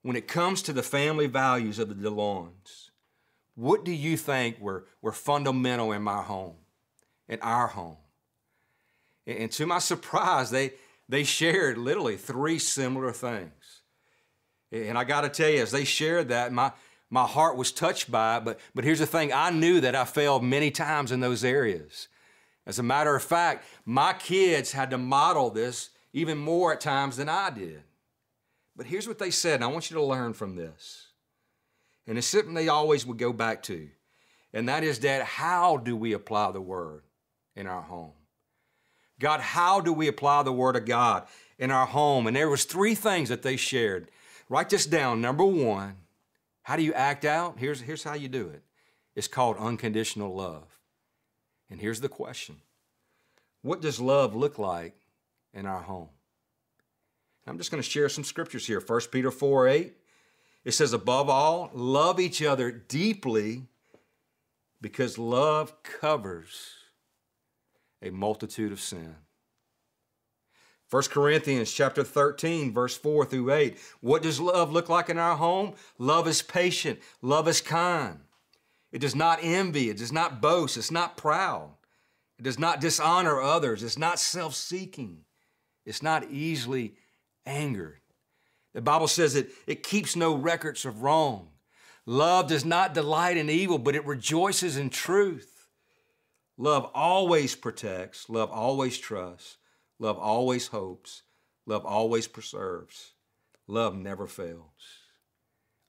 when 0.00 0.16
it 0.16 0.26
comes 0.26 0.62
to 0.62 0.72
the 0.72 0.82
family 0.82 1.26
values 1.26 1.78
of 1.78 1.90
the 1.90 1.94
DeLawns, 1.94 2.88
what 3.54 3.84
do 3.84 3.92
you 3.92 4.16
think 4.16 4.58
were, 4.58 4.86
were 5.02 5.12
fundamental 5.12 5.92
in 5.92 6.00
my 6.00 6.22
home, 6.22 6.56
in 7.28 7.38
our 7.42 7.66
home? 7.66 7.98
And, 9.26 9.40
and 9.40 9.52
to 9.52 9.66
my 9.66 9.78
surprise, 9.78 10.50
they, 10.50 10.72
they 11.06 11.22
shared 11.22 11.76
literally 11.76 12.16
three 12.16 12.58
similar 12.58 13.12
things. 13.12 13.82
And 14.72 14.96
I 14.96 15.04
got 15.04 15.20
to 15.20 15.28
tell 15.28 15.50
you, 15.50 15.60
as 15.60 15.70
they 15.70 15.84
shared 15.84 16.28
that, 16.28 16.50
my, 16.50 16.72
my 17.10 17.26
heart 17.26 17.56
was 17.56 17.72
touched 17.72 18.10
by 18.10 18.38
it. 18.38 18.44
But, 18.44 18.60
but 18.74 18.84
here's 18.84 19.00
the 19.00 19.06
thing 19.06 19.32
I 19.32 19.50
knew 19.50 19.80
that 19.80 19.96
I 19.96 20.04
failed 20.04 20.44
many 20.44 20.70
times 20.70 21.12
in 21.12 21.20
those 21.20 21.44
areas. 21.44 22.08
As 22.66 22.78
a 22.78 22.84
matter 22.84 23.14
of 23.14 23.22
fact, 23.22 23.64
my 23.84 24.12
kids 24.12 24.72
had 24.72 24.90
to 24.90 24.98
model 24.98 25.50
this 25.50 25.90
even 26.12 26.38
more 26.38 26.72
at 26.72 26.80
times 26.80 27.16
than 27.16 27.28
I 27.28 27.50
did. 27.50 27.82
But 28.76 28.86
here's 28.86 29.08
what 29.08 29.18
they 29.18 29.30
said, 29.30 29.56
and 29.56 29.64
I 29.64 29.66
want 29.66 29.90
you 29.90 29.96
to 29.96 30.02
learn 30.02 30.32
from 30.32 30.56
this. 30.56 31.08
And 32.06 32.16
it's 32.16 32.26
something 32.26 32.54
they 32.54 32.68
always 32.68 33.04
would 33.04 33.18
go 33.18 33.32
back 33.32 33.62
to. 33.64 33.88
And 34.52 34.68
that 34.68 34.84
is 34.84 35.00
that 35.00 35.24
how 35.24 35.76
do 35.76 35.96
we 35.96 36.12
apply 36.12 36.52
the 36.52 36.60
word 36.60 37.02
in 37.54 37.66
our 37.66 37.82
home? 37.82 38.12
God, 39.18 39.40
how 39.40 39.80
do 39.80 39.92
we 39.92 40.08
apply 40.08 40.42
the 40.42 40.52
word 40.52 40.76
of 40.76 40.86
God 40.86 41.26
in 41.58 41.70
our 41.70 41.86
home? 41.86 42.26
And 42.26 42.34
there 42.34 42.48
was 42.48 42.64
three 42.64 42.94
things 42.94 43.28
that 43.28 43.42
they 43.42 43.56
shared. 43.56 44.10
Write 44.48 44.70
this 44.70 44.86
down. 44.86 45.20
Number 45.20 45.44
one, 45.44 45.96
how 46.70 46.76
do 46.76 46.84
you 46.84 46.94
act 46.94 47.24
out? 47.24 47.58
Here's, 47.58 47.80
here's 47.80 48.04
how 48.04 48.14
you 48.14 48.28
do 48.28 48.46
it. 48.46 48.62
It's 49.16 49.26
called 49.26 49.56
unconditional 49.56 50.32
love. 50.32 50.78
And 51.68 51.80
here's 51.80 52.00
the 52.00 52.08
question. 52.08 52.58
What 53.62 53.82
does 53.82 53.98
love 53.98 54.36
look 54.36 54.56
like 54.56 54.94
in 55.52 55.66
our 55.66 55.80
home? 55.80 56.10
I'm 57.44 57.58
just 57.58 57.72
going 57.72 57.82
to 57.82 57.90
share 57.90 58.08
some 58.08 58.22
scriptures 58.22 58.68
here. 58.68 58.80
1 58.80 59.00
Peter 59.10 59.32
4 59.32 59.66
8. 59.66 59.96
It 60.64 60.70
says, 60.70 60.92
above 60.92 61.28
all, 61.28 61.72
love 61.74 62.20
each 62.20 62.40
other 62.40 62.70
deeply 62.70 63.64
because 64.80 65.18
love 65.18 65.82
covers 65.82 66.74
a 68.00 68.10
multitude 68.10 68.70
of 68.70 68.78
sin. 68.80 69.16
1 70.90 71.04
Corinthians 71.04 71.70
chapter 71.72 72.02
13, 72.02 72.72
verse 72.72 72.96
4 72.96 73.24
through 73.24 73.52
8. 73.52 73.78
What 74.00 74.22
does 74.22 74.40
love 74.40 74.72
look 74.72 74.88
like 74.88 75.08
in 75.08 75.18
our 75.18 75.36
home? 75.36 75.74
Love 75.98 76.26
is 76.26 76.42
patient, 76.42 76.98
love 77.22 77.46
is 77.46 77.60
kind. 77.60 78.18
It 78.90 78.98
does 79.00 79.14
not 79.14 79.38
envy, 79.40 79.88
it 79.88 79.98
does 79.98 80.10
not 80.10 80.40
boast, 80.40 80.76
it's 80.76 80.90
not 80.90 81.16
proud. 81.16 81.70
It 82.38 82.42
does 82.42 82.58
not 82.58 82.80
dishonor 82.80 83.40
others, 83.40 83.84
it's 83.84 83.98
not 83.98 84.18
self 84.18 84.54
seeking, 84.54 85.18
it's 85.86 86.02
not 86.02 86.28
easily 86.30 86.94
angered. 87.46 88.00
The 88.74 88.80
Bible 88.80 89.08
says 89.08 89.34
that 89.34 89.48
it 89.68 89.84
keeps 89.84 90.16
no 90.16 90.34
records 90.34 90.84
of 90.84 91.02
wrong. 91.02 91.50
Love 92.04 92.48
does 92.48 92.64
not 92.64 92.94
delight 92.94 93.36
in 93.36 93.48
evil, 93.48 93.78
but 93.78 93.94
it 93.94 94.06
rejoices 94.06 94.76
in 94.76 94.90
truth. 94.90 95.68
Love 96.56 96.90
always 96.94 97.54
protects, 97.54 98.28
love 98.28 98.50
always 98.50 98.98
trusts, 98.98 99.58
love 100.00 100.18
always 100.18 100.68
hopes, 100.68 101.22
love 101.66 101.86
always 101.86 102.26
preserves, 102.26 103.12
love 103.68 103.94
never 103.94 104.26
fails. 104.26 104.98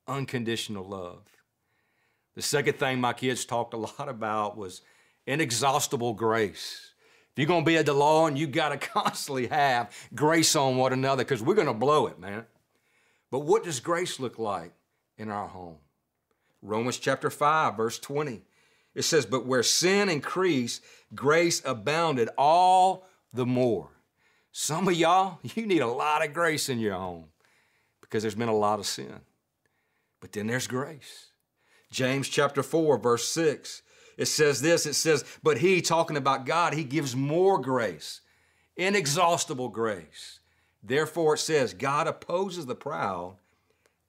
Unconditional 0.08 0.84
love. 0.84 1.24
The 2.36 2.42
second 2.42 2.78
thing 2.78 3.02
my 3.02 3.14
kids 3.14 3.46
talked 3.46 3.74
a 3.74 3.78
lot 4.00 4.08
about 4.08 4.58
was 4.58 4.82
inexhaustible 5.26 6.14
grace. 6.14 6.92
If 7.32 7.40
you're 7.40 7.48
going 7.48 7.64
to 7.64 7.70
be 7.70 7.78
a 7.78 7.84
DeLawn, 7.84 8.38
you 8.38 8.46
got 8.46 8.70
to 8.70 8.78
constantly 8.90 9.48
have 9.48 9.96
grace 10.14 10.56
on 10.56 10.78
one 10.78 10.94
another 10.94 11.24
because 11.24 11.42
we're 11.42 11.56
going 11.56 11.68
to 11.68 11.74
blow 11.74 12.08
it, 12.08 12.20
man. 12.20 12.46
But 13.32 13.40
what 13.40 13.64
does 13.64 13.80
grace 13.80 14.20
look 14.20 14.38
like 14.38 14.74
in 15.18 15.30
our 15.30 15.48
home? 15.48 15.78
Romans 16.62 16.98
chapter 16.98 17.30
5, 17.30 17.78
verse 17.78 17.98
20. 17.98 18.44
It 18.94 19.04
says, 19.04 19.26
But 19.26 19.46
where 19.46 19.64
sin 19.64 20.10
increased, 20.10 20.84
grace 21.16 21.62
abounded 21.64 22.30
all 22.38 23.08
the 23.34 23.46
more. 23.46 23.90
Some 24.52 24.88
of 24.88 24.94
y'all, 24.94 25.40
you 25.56 25.66
need 25.66 25.82
a 25.82 25.88
lot 25.88 26.26
of 26.26 26.34
grace 26.34 26.70
in 26.70 26.80
your 26.80 26.96
home 26.96 27.26
because 28.02 28.24
there's 28.24 28.36
been 28.36 28.50
a 28.50 28.56
lot 28.56 28.80
of 28.80 28.86
sin. 28.86 29.22
But 30.20 30.32
then 30.32 30.48
there's 30.48 30.68
grace. 30.68 31.28
James 31.92 32.30
chapter 32.30 32.64
4, 32.64 32.98
verse 32.98 33.28
6 33.28 33.82
it 34.22 34.28
says 34.28 34.62
this 34.62 34.86
it 34.86 34.94
says, 34.94 35.26
But 35.42 35.58
he, 35.58 35.82
talking 35.82 36.16
about 36.16 36.46
God, 36.46 36.74
he 36.74 36.84
gives 36.84 37.16
more 37.16 37.60
grace, 37.60 38.22
inexhaustible 38.76 39.70
grace. 39.70 40.40
Therefore, 40.84 41.34
it 41.34 41.40
says, 41.40 41.74
God 41.74 42.08
opposes 42.08 42.68
the 42.68 42.76
proud, 42.76 43.38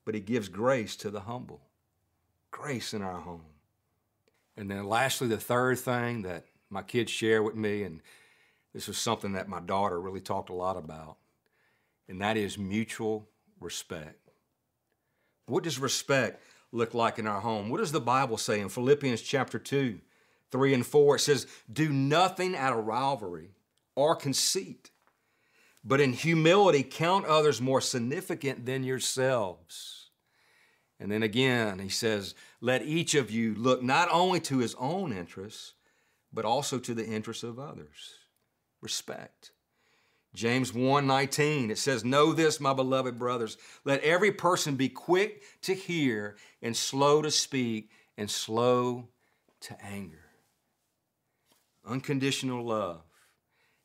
but 0.05 0.15
he 0.15 0.21
gives 0.21 0.49
grace 0.49 0.97
to 0.97 1.11
the 1.11 1.21
humble. 1.21 1.63
Grace 2.51 2.93
in 2.93 3.01
our 3.01 3.21
home. 3.21 3.41
And 4.57 4.71
then, 4.71 4.87
lastly, 4.87 5.29
the 5.29 5.39
third 5.39 5.79
thing 5.79 6.23
that 6.23 6.45
my 6.69 6.83
kids 6.83 7.11
share 7.11 7.43
with 7.43 7.55
me, 7.55 7.83
and 7.83 8.03
this 8.73 8.89
is 8.89 8.97
something 8.97 9.33
that 9.33 9.49
my 9.49 9.61
daughter 9.61 10.01
really 10.01 10.21
talked 10.21 10.51
a 10.51 10.55
lot 10.55 10.77
about, 10.77 11.17
and 12.09 12.21
that 12.21 12.37
is 12.37 12.57
mutual 12.57 13.29
respect. 13.61 14.31
What 15.47 15.65
does 15.65 15.79
respect 15.79 16.43
look 16.71 16.95
like 16.95 17.19
in 17.19 17.27
our 17.27 17.41
home? 17.41 17.69
What 17.69 17.79
does 17.79 17.93
the 17.93 18.01
Bible 18.01 18.39
say 18.39 18.61
in 18.61 18.69
Philippians 18.69 19.21
chapter 19.23 19.59
2, 19.59 20.01
3 20.51 20.75
and 20.75 20.87
4? 20.87 21.17
It 21.17 21.19
says, 21.21 21.47
Do 21.71 21.91
nothing 21.91 22.57
out 22.57 22.77
of 22.79 22.87
rivalry 22.87 23.51
or 23.95 24.17
conceit, 24.17 24.91
but 25.85 26.01
in 26.01 26.13
humility 26.15 26.83
count 26.83 27.27
others 27.27 27.61
more 27.61 27.81
significant 27.81 28.65
than 28.65 28.85
yourselves. 28.85 30.11
And 30.99 31.11
then 31.11 31.23
again, 31.23 31.81
he 31.81 31.89
says, 31.89 32.35
Let 32.61 32.83
each 32.83 33.15
of 33.15 33.31
you 33.31 33.55
look 33.55 33.83
not 33.83 34.09
only 34.11 34.41
to 34.41 34.59
his 34.59 34.75
own 34.77 35.13
interests, 35.13 35.75
but 36.33 36.45
also 36.45 36.79
to 36.79 36.95
the 36.95 37.05
interests 37.05 37.43
of 37.43 37.59
others. 37.59 38.15
Respect. 38.83 39.53
James 40.35 40.73
1:19 40.73 41.71
it 41.71 41.79
says 41.79 42.05
know 42.05 42.33
this 42.33 42.59
my 42.59 42.73
beloved 42.73 43.19
brothers 43.19 43.57
let 43.85 44.01
every 44.03 44.33
person 44.33 44.77
be 44.77 44.89
quick 44.89 45.43
to 45.63 45.75
hear 45.75 46.37
and 46.63 46.77
slow 46.77 47.23
to 47.23 47.31
speak 47.31 47.91
and 48.17 48.31
slow 48.31 49.09
to 49.61 49.85
anger. 49.85 50.25
Unconditional 51.87 52.65
love 52.65 53.03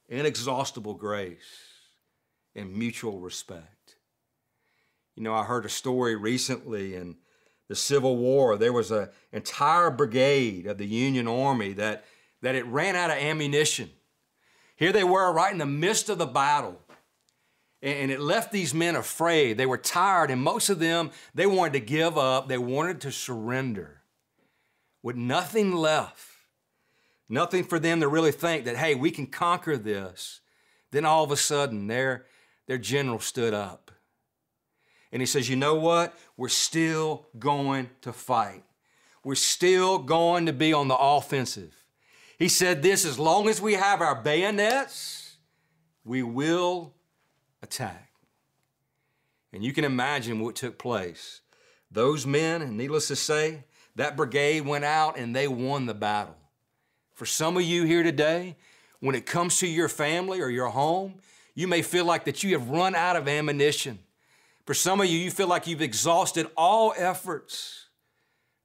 inexhaustible 0.10 0.94
grace 0.94 1.68
and 2.56 2.74
mutual 2.74 3.20
respect. 3.20 3.98
You 5.16 5.24
know 5.24 5.34
I 5.34 5.44
heard 5.44 5.66
a 5.66 5.70
story 5.70 6.16
recently 6.16 6.96
in 6.96 7.18
the 7.68 7.76
Civil 7.76 8.16
War. 8.16 8.56
There 8.56 8.72
was 8.72 8.90
an 8.90 9.10
entire 9.34 9.92
brigade 9.92 10.66
of 10.66 10.78
the 10.78 10.88
Union 10.88 11.28
Army 11.28 11.74
that 11.74 12.06
that 12.42 12.56
it 12.56 12.66
ran 12.68 12.96
out 12.96 13.12
of 13.12 13.18
ammunition 13.18 13.92
here 14.78 14.92
they 14.92 15.04
were 15.04 15.34
right 15.34 15.52
in 15.52 15.58
the 15.58 15.66
midst 15.66 16.08
of 16.08 16.20
the 16.20 16.26
battle. 16.26 16.80
And 17.82 18.10
it 18.10 18.20
left 18.20 18.52
these 18.52 18.74
men 18.74 18.96
afraid. 18.96 19.58
They 19.58 19.66
were 19.66 19.78
tired, 19.78 20.32
and 20.32 20.42
most 20.42 20.70
of 20.70 20.80
them, 20.80 21.12
they 21.36 21.46
wanted 21.46 21.74
to 21.74 21.80
give 21.80 22.18
up. 22.18 22.48
They 22.48 22.58
wanted 22.58 23.02
to 23.02 23.12
surrender. 23.12 24.02
With 25.04 25.16
nothing 25.16 25.76
left, 25.76 26.28
nothing 27.30 27.64
for 27.64 27.78
them 27.78 28.00
to 28.02 28.08
really 28.08 28.32
think 28.32 28.66
that, 28.66 28.78
hey, 28.78 28.96
we 28.96 29.12
can 29.12 29.28
conquer 29.28 29.78
this. 29.78 30.42
Then 30.92 31.06
all 31.06 31.24
of 31.24 31.32
a 31.32 31.38
sudden, 31.38 31.88
their, 31.88 32.26
their 32.68 32.80
general 32.80 33.20
stood 33.20 33.54
up. 33.54 33.92
And 35.12 35.22
he 35.22 35.26
says, 35.26 35.50
You 35.50 35.56
know 35.56 35.76
what? 35.76 36.18
We're 36.36 36.50
still 36.50 37.28
going 37.38 37.90
to 38.02 38.12
fight. 38.12 38.64
We're 39.24 39.36
still 39.36 40.00
going 40.00 40.46
to 40.46 40.54
be 40.54 40.74
on 40.74 40.88
the 40.88 40.98
offensive. 40.98 41.76
He 42.38 42.48
said 42.50 42.84
this 42.84 43.06
as 43.06 43.18
long 43.18 43.50
as 43.50 43.60
we 43.60 43.74
have 43.74 44.02
our 44.02 44.16
bayonets, 44.16 45.38
we 46.06 46.22
will 46.24 46.94
attack. 47.62 48.12
And 49.52 49.64
you 49.64 49.74
can 49.74 49.84
imagine 49.84 50.40
what 50.40 50.56
took 50.56 50.78
place. 50.78 51.42
Those 51.90 52.28
men, 52.28 52.62
and 52.62 52.78
needless 52.78 53.08
to 53.08 53.16
say, 53.16 53.64
that 53.96 54.16
brigade 54.16 54.66
went 54.66 54.86
out 54.86 55.18
and 55.18 55.36
they 55.36 55.48
won 55.48 55.88
the 55.88 55.96
battle. 55.96 56.36
For 57.14 57.26
some 57.26 57.58
of 57.58 57.64
you 57.64 57.84
here 57.86 58.04
today, 58.04 58.56
when 59.00 59.16
it 59.16 59.26
comes 59.26 59.58
to 59.60 59.68
your 59.68 59.90
family 59.90 60.40
or 60.40 60.50
your 60.50 60.70
home, 60.70 61.16
you 61.56 61.68
may 61.68 61.82
feel 61.82 62.06
like 62.06 62.26
that 62.26 62.44
you 62.44 62.52
have 62.58 62.70
run 62.70 62.94
out 62.94 63.16
of 63.16 63.28
ammunition. 63.28 63.98
For 64.66 64.76
some 64.76 65.02
of 65.02 65.08
you, 65.08 65.18
you 65.18 65.32
feel 65.32 65.48
like 65.48 65.66
you've 65.66 65.82
exhausted 65.82 66.48
all 66.56 66.94
efforts. 66.96 67.86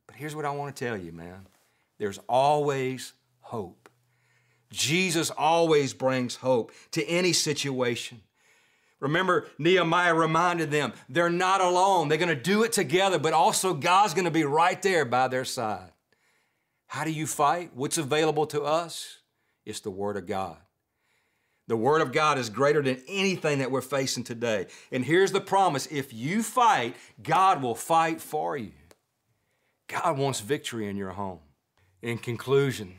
But 0.07 0.17
here's 0.17 0.37
what 0.37 0.45
I 0.45 0.51
want 0.51 0.77
to 0.77 0.85
tell 0.85 0.97
you, 0.97 1.13
man. 1.13 1.47
There's 1.97 2.19
always 2.29 3.15
hope. 3.53 3.91
Jesus 4.73 5.29
always 5.29 5.93
brings 5.93 6.37
hope 6.37 6.73
to 6.93 7.05
any 7.05 7.35
situation. 7.35 8.23
Remember, 8.99 9.47
Nehemiah 9.59 10.15
reminded 10.15 10.71
them 10.71 10.95
they're 11.07 11.29
not 11.29 11.61
alone. 11.61 12.09
They're 12.09 12.17
going 12.17 12.35
to 12.35 12.35
do 12.35 12.63
it 12.63 12.73
together, 12.73 13.19
but 13.19 13.35
also 13.35 13.75
God's 13.75 14.15
going 14.15 14.25
to 14.25 14.31
be 14.31 14.45
right 14.45 14.81
there 14.81 15.05
by 15.05 15.29
their 15.29 15.45
side. 15.45 15.91
How 16.87 17.05
do 17.05 17.11
you 17.11 17.27
fight? 17.27 17.73
What's 17.75 17.99
available 17.99 18.47
to 18.47 18.63
us? 18.63 19.19
It's 19.67 19.81
the 19.81 19.91
Word 19.91 20.17
of 20.17 20.27
God. 20.27 20.57
The 21.69 21.77
Word 21.77 22.01
of 22.01 22.11
God 22.11 22.39
is 22.39 22.49
greater 22.49 22.81
than 22.81 23.03
anything 23.07 23.59
that 23.59 23.71
we're 23.71 23.83
facing 23.83 24.25
today. 24.25 24.67
And 24.91 25.05
here's 25.05 25.33
the 25.33 25.41
promise 25.43 25.87
if 25.91 26.15
you 26.15 26.43
fight, 26.43 26.97
God 27.23 27.63
will 27.63 27.75
fight 27.75 28.21
for 28.23 28.57
you. 28.57 28.73
God 29.89 30.17
wants 30.17 30.41
victory 30.41 30.89
in 30.89 30.97
your 30.97 31.11
home. 31.11 31.41
In 32.01 32.17
conclusion, 32.17 32.95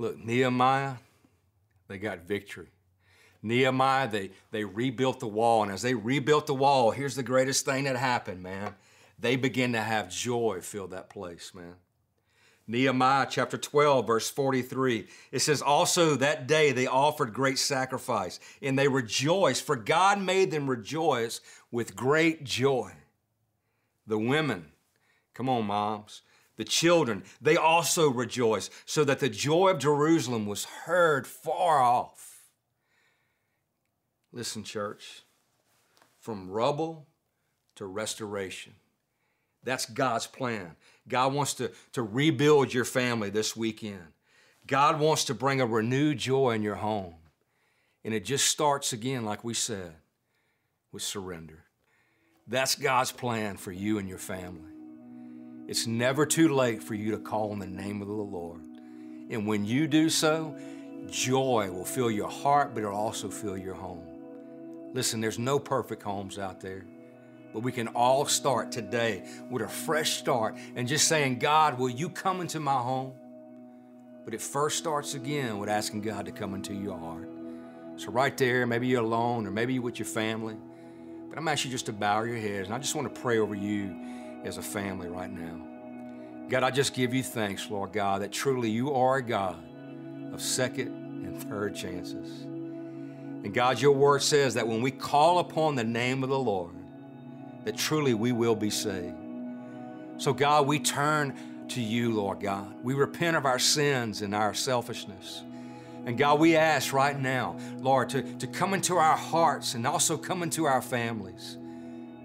look, 0.00 0.18
Nehemiah, 0.24 0.94
they 1.86 1.98
got 1.98 2.20
victory. 2.20 2.68
Nehemiah, 3.42 4.08
they, 4.08 4.30
they 4.50 4.64
rebuilt 4.64 5.20
the 5.20 5.28
wall. 5.28 5.62
And 5.62 5.70
as 5.70 5.82
they 5.82 5.94
rebuilt 5.94 6.46
the 6.46 6.54
wall, 6.54 6.90
here's 6.90 7.16
the 7.16 7.22
greatest 7.22 7.66
thing 7.66 7.84
that 7.84 7.96
happened, 7.96 8.42
man. 8.42 8.74
They 9.18 9.36
began 9.36 9.72
to 9.74 9.80
have 9.80 10.10
joy 10.10 10.60
fill 10.62 10.88
that 10.88 11.10
place, 11.10 11.52
man. 11.54 11.74
Nehemiah 12.66 13.26
chapter 13.28 13.58
12, 13.58 14.06
verse 14.06 14.30
43. 14.30 15.06
It 15.32 15.40
says, 15.40 15.60
Also 15.60 16.16
that 16.16 16.46
day 16.46 16.72
they 16.72 16.86
offered 16.86 17.34
great 17.34 17.58
sacrifice, 17.58 18.40
and 18.62 18.78
they 18.78 18.88
rejoiced, 18.88 19.64
for 19.64 19.76
God 19.76 20.20
made 20.20 20.50
them 20.50 20.70
rejoice 20.70 21.40
with 21.70 21.96
great 21.96 22.44
joy. 22.44 22.92
The 24.06 24.18
women, 24.18 24.66
come 25.34 25.48
on, 25.48 25.66
moms, 25.66 26.22
the 26.60 26.64
children, 26.66 27.22
they 27.40 27.56
also 27.56 28.10
rejoiced, 28.10 28.70
so 28.84 29.02
that 29.02 29.18
the 29.18 29.30
joy 29.30 29.70
of 29.70 29.78
Jerusalem 29.78 30.44
was 30.44 30.66
heard 30.66 31.26
far 31.26 31.80
off. 31.80 32.42
Listen, 34.30 34.62
church, 34.62 35.22
from 36.18 36.50
rubble 36.50 37.06
to 37.76 37.86
restoration. 37.86 38.74
That's 39.64 39.86
God's 39.86 40.26
plan. 40.26 40.76
God 41.08 41.32
wants 41.32 41.54
to, 41.54 41.70
to 41.92 42.02
rebuild 42.02 42.74
your 42.74 42.84
family 42.84 43.30
this 43.30 43.56
weekend. 43.56 44.08
God 44.66 45.00
wants 45.00 45.24
to 45.24 45.34
bring 45.34 45.62
a 45.62 45.66
renewed 45.66 46.18
joy 46.18 46.50
in 46.50 46.62
your 46.62 46.74
home. 46.74 47.14
And 48.04 48.12
it 48.12 48.26
just 48.26 48.44
starts 48.44 48.92
again, 48.92 49.24
like 49.24 49.42
we 49.44 49.54
said, 49.54 49.94
with 50.92 51.02
surrender. 51.02 51.64
That's 52.46 52.74
God's 52.74 53.12
plan 53.12 53.56
for 53.56 53.72
you 53.72 53.96
and 53.96 54.06
your 54.06 54.18
family. 54.18 54.79
It's 55.70 55.86
never 55.86 56.26
too 56.26 56.52
late 56.52 56.82
for 56.82 56.94
you 56.94 57.12
to 57.12 57.18
call 57.18 57.52
on 57.52 57.60
the 57.60 57.66
name 57.68 58.02
of 58.02 58.08
the 58.08 58.12
Lord. 58.12 58.60
And 59.30 59.46
when 59.46 59.64
you 59.64 59.86
do 59.86 60.10
so, 60.10 60.56
joy 61.08 61.70
will 61.70 61.84
fill 61.84 62.10
your 62.10 62.28
heart, 62.28 62.74
but 62.74 62.82
it'll 62.82 62.96
also 62.96 63.30
fill 63.30 63.56
your 63.56 63.74
home. 63.74 64.02
Listen, 64.94 65.20
there's 65.20 65.38
no 65.38 65.60
perfect 65.60 66.02
homes 66.02 66.40
out 66.40 66.60
there. 66.60 66.86
But 67.52 67.60
we 67.60 67.70
can 67.70 67.86
all 67.86 68.26
start 68.26 68.72
today 68.72 69.22
with 69.48 69.62
a 69.62 69.68
fresh 69.68 70.14
start 70.14 70.56
and 70.74 70.88
just 70.88 71.06
saying, 71.06 71.38
God, 71.38 71.78
will 71.78 71.88
you 71.88 72.08
come 72.08 72.40
into 72.40 72.58
my 72.58 72.74
home? 72.74 73.12
But 74.24 74.34
it 74.34 74.40
first 74.40 74.76
starts 74.76 75.14
again 75.14 75.58
with 75.58 75.68
asking 75.68 76.00
God 76.00 76.26
to 76.26 76.32
come 76.32 76.54
into 76.54 76.74
your 76.74 76.98
heart. 76.98 77.28
So, 77.94 78.10
right 78.10 78.36
there, 78.36 78.66
maybe 78.66 78.88
you're 78.88 79.04
alone 79.04 79.46
or 79.46 79.52
maybe 79.52 79.74
you're 79.74 79.84
with 79.84 80.00
your 80.00 80.06
family. 80.06 80.56
But 81.28 81.38
I'm 81.38 81.46
asking 81.46 81.70
you 81.70 81.74
just 81.76 81.86
to 81.86 81.92
bow 81.92 82.24
your 82.24 82.38
heads 82.38 82.66
and 82.66 82.74
I 82.74 82.78
just 82.80 82.96
want 82.96 83.14
to 83.14 83.20
pray 83.20 83.38
over 83.38 83.54
you 83.54 84.10
as 84.44 84.58
a 84.58 84.62
family 84.62 85.08
right 85.08 85.30
now. 85.30 85.60
God, 86.48 86.62
I 86.62 86.70
just 86.70 86.94
give 86.94 87.14
you 87.14 87.22
thanks, 87.22 87.70
Lord 87.70 87.92
God, 87.92 88.22
that 88.22 88.32
truly 88.32 88.70
you 88.70 88.92
are 88.94 89.16
a 89.16 89.22
God 89.22 89.56
of 90.32 90.40
second 90.42 90.88
and 91.24 91.40
third 91.48 91.74
chances. 91.74 92.42
And 92.42 93.54
God, 93.54 93.80
your 93.80 93.92
word 93.92 94.22
says 94.22 94.54
that 94.54 94.66
when 94.66 94.82
we 94.82 94.90
call 94.90 95.38
upon 95.38 95.74
the 95.74 95.84
name 95.84 96.22
of 96.22 96.28
the 96.28 96.38
Lord, 96.38 96.74
that 97.64 97.76
truly 97.76 98.14
we 98.14 98.32
will 98.32 98.56
be 98.56 98.70
saved. 98.70 99.16
So, 100.18 100.32
God, 100.32 100.66
we 100.66 100.78
turn 100.78 101.66
to 101.68 101.80
you, 101.80 102.12
Lord 102.14 102.40
God. 102.40 102.74
We 102.82 102.94
repent 102.94 103.36
of 103.36 103.46
our 103.46 103.58
sins 103.58 104.22
and 104.22 104.34
our 104.34 104.52
selfishness. 104.52 105.42
And 106.04 106.18
God, 106.18 106.40
we 106.40 106.56
ask 106.56 106.92
right 106.92 107.18
now, 107.18 107.56
Lord, 107.78 108.08
to, 108.10 108.22
to 108.22 108.46
come 108.46 108.74
into 108.74 108.96
our 108.96 109.16
hearts 109.16 109.74
and 109.74 109.86
also 109.86 110.16
come 110.16 110.42
into 110.42 110.64
our 110.64 110.82
families, 110.82 111.58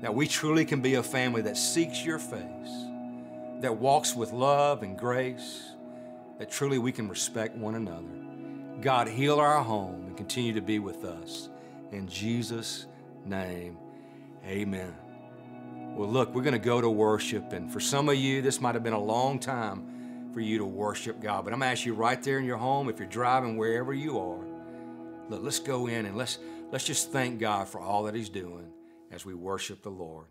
that 0.01 0.13
we 0.13 0.27
truly 0.27 0.65
can 0.65 0.81
be 0.81 0.95
a 0.95 1.03
family 1.03 1.41
that 1.43 1.57
seeks 1.57 2.03
your 2.03 2.19
face, 2.19 2.85
that 3.61 3.75
walks 3.77 4.15
with 4.15 4.31
love 4.31 4.83
and 4.83 4.97
grace, 4.97 5.71
that 6.37 6.51
truly 6.51 6.77
we 6.77 6.91
can 6.91 7.07
respect 7.07 7.55
one 7.55 7.75
another. 7.75 8.81
God, 8.81 9.07
heal 9.07 9.39
our 9.39 9.63
home 9.63 10.05
and 10.07 10.17
continue 10.17 10.53
to 10.53 10.61
be 10.61 10.79
with 10.79 11.05
us. 11.05 11.49
In 11.91 12.07
Jesus' 12.07 12.87
name, 13.25 13.77
amen. 14.45 14.93
Well, 15.95 16.09
look, 16.09 16.35
we're 16.35 16.43
going 16.43 16.53
to 16.53 16.59
go 16.59 16.81
to 16.81 16.89
worship. 16.89 17.53
And 17.53 17.71
for 17.71 17.79
some 17.79 18.09
of 18.09 18.15
you, 18.15 18.41
this 18.41 18.59
might 18.59 18.75
have 18.75 18.83
been 18.83 18.93
a 18.93 19.01
long 19.01 19.39
time 19.39 20.29
for 20.33 20.41
you 20.41 20.57
to 20.57 20.65
worship 20.65 21.21
God. 21.21 21.45
But 21.45 21.53
I'm 21.53 21.59
going 21.59 21.69
to 21.69 21.71
ask 21.71 21.85
you 21.85 21.93
right 21.93 22.21
there 22.21 22.37
in 22.37 22.45
your 22.45 22.57
home, 22.57 22.89
if 22.89 22.99
you're 22.99 23.07
driving 23.07 23.55
wherever 23.55 23.93
you 23.93 24.19
are, 24.19 24.45
look, 25.29 25.41
let's 25.41 25.59
go 25.59 25.87
in 25.87 26.05
and 26.05 26.17
let's, 26.17 26.39
let's 26.69 26.83
just 26.83 27.13
thank 27.13 27.39
God 27.39 27.69
for 27.69 27.79
all 27.79 28.03
that 28.03 28.13
He's 28.13 28.27
doing 28.27 28.67
as 29.15 29.25
we 29.25 29.33
worship 29.33 29.81
the 29.81 29.89
Lord. 29.89 30.27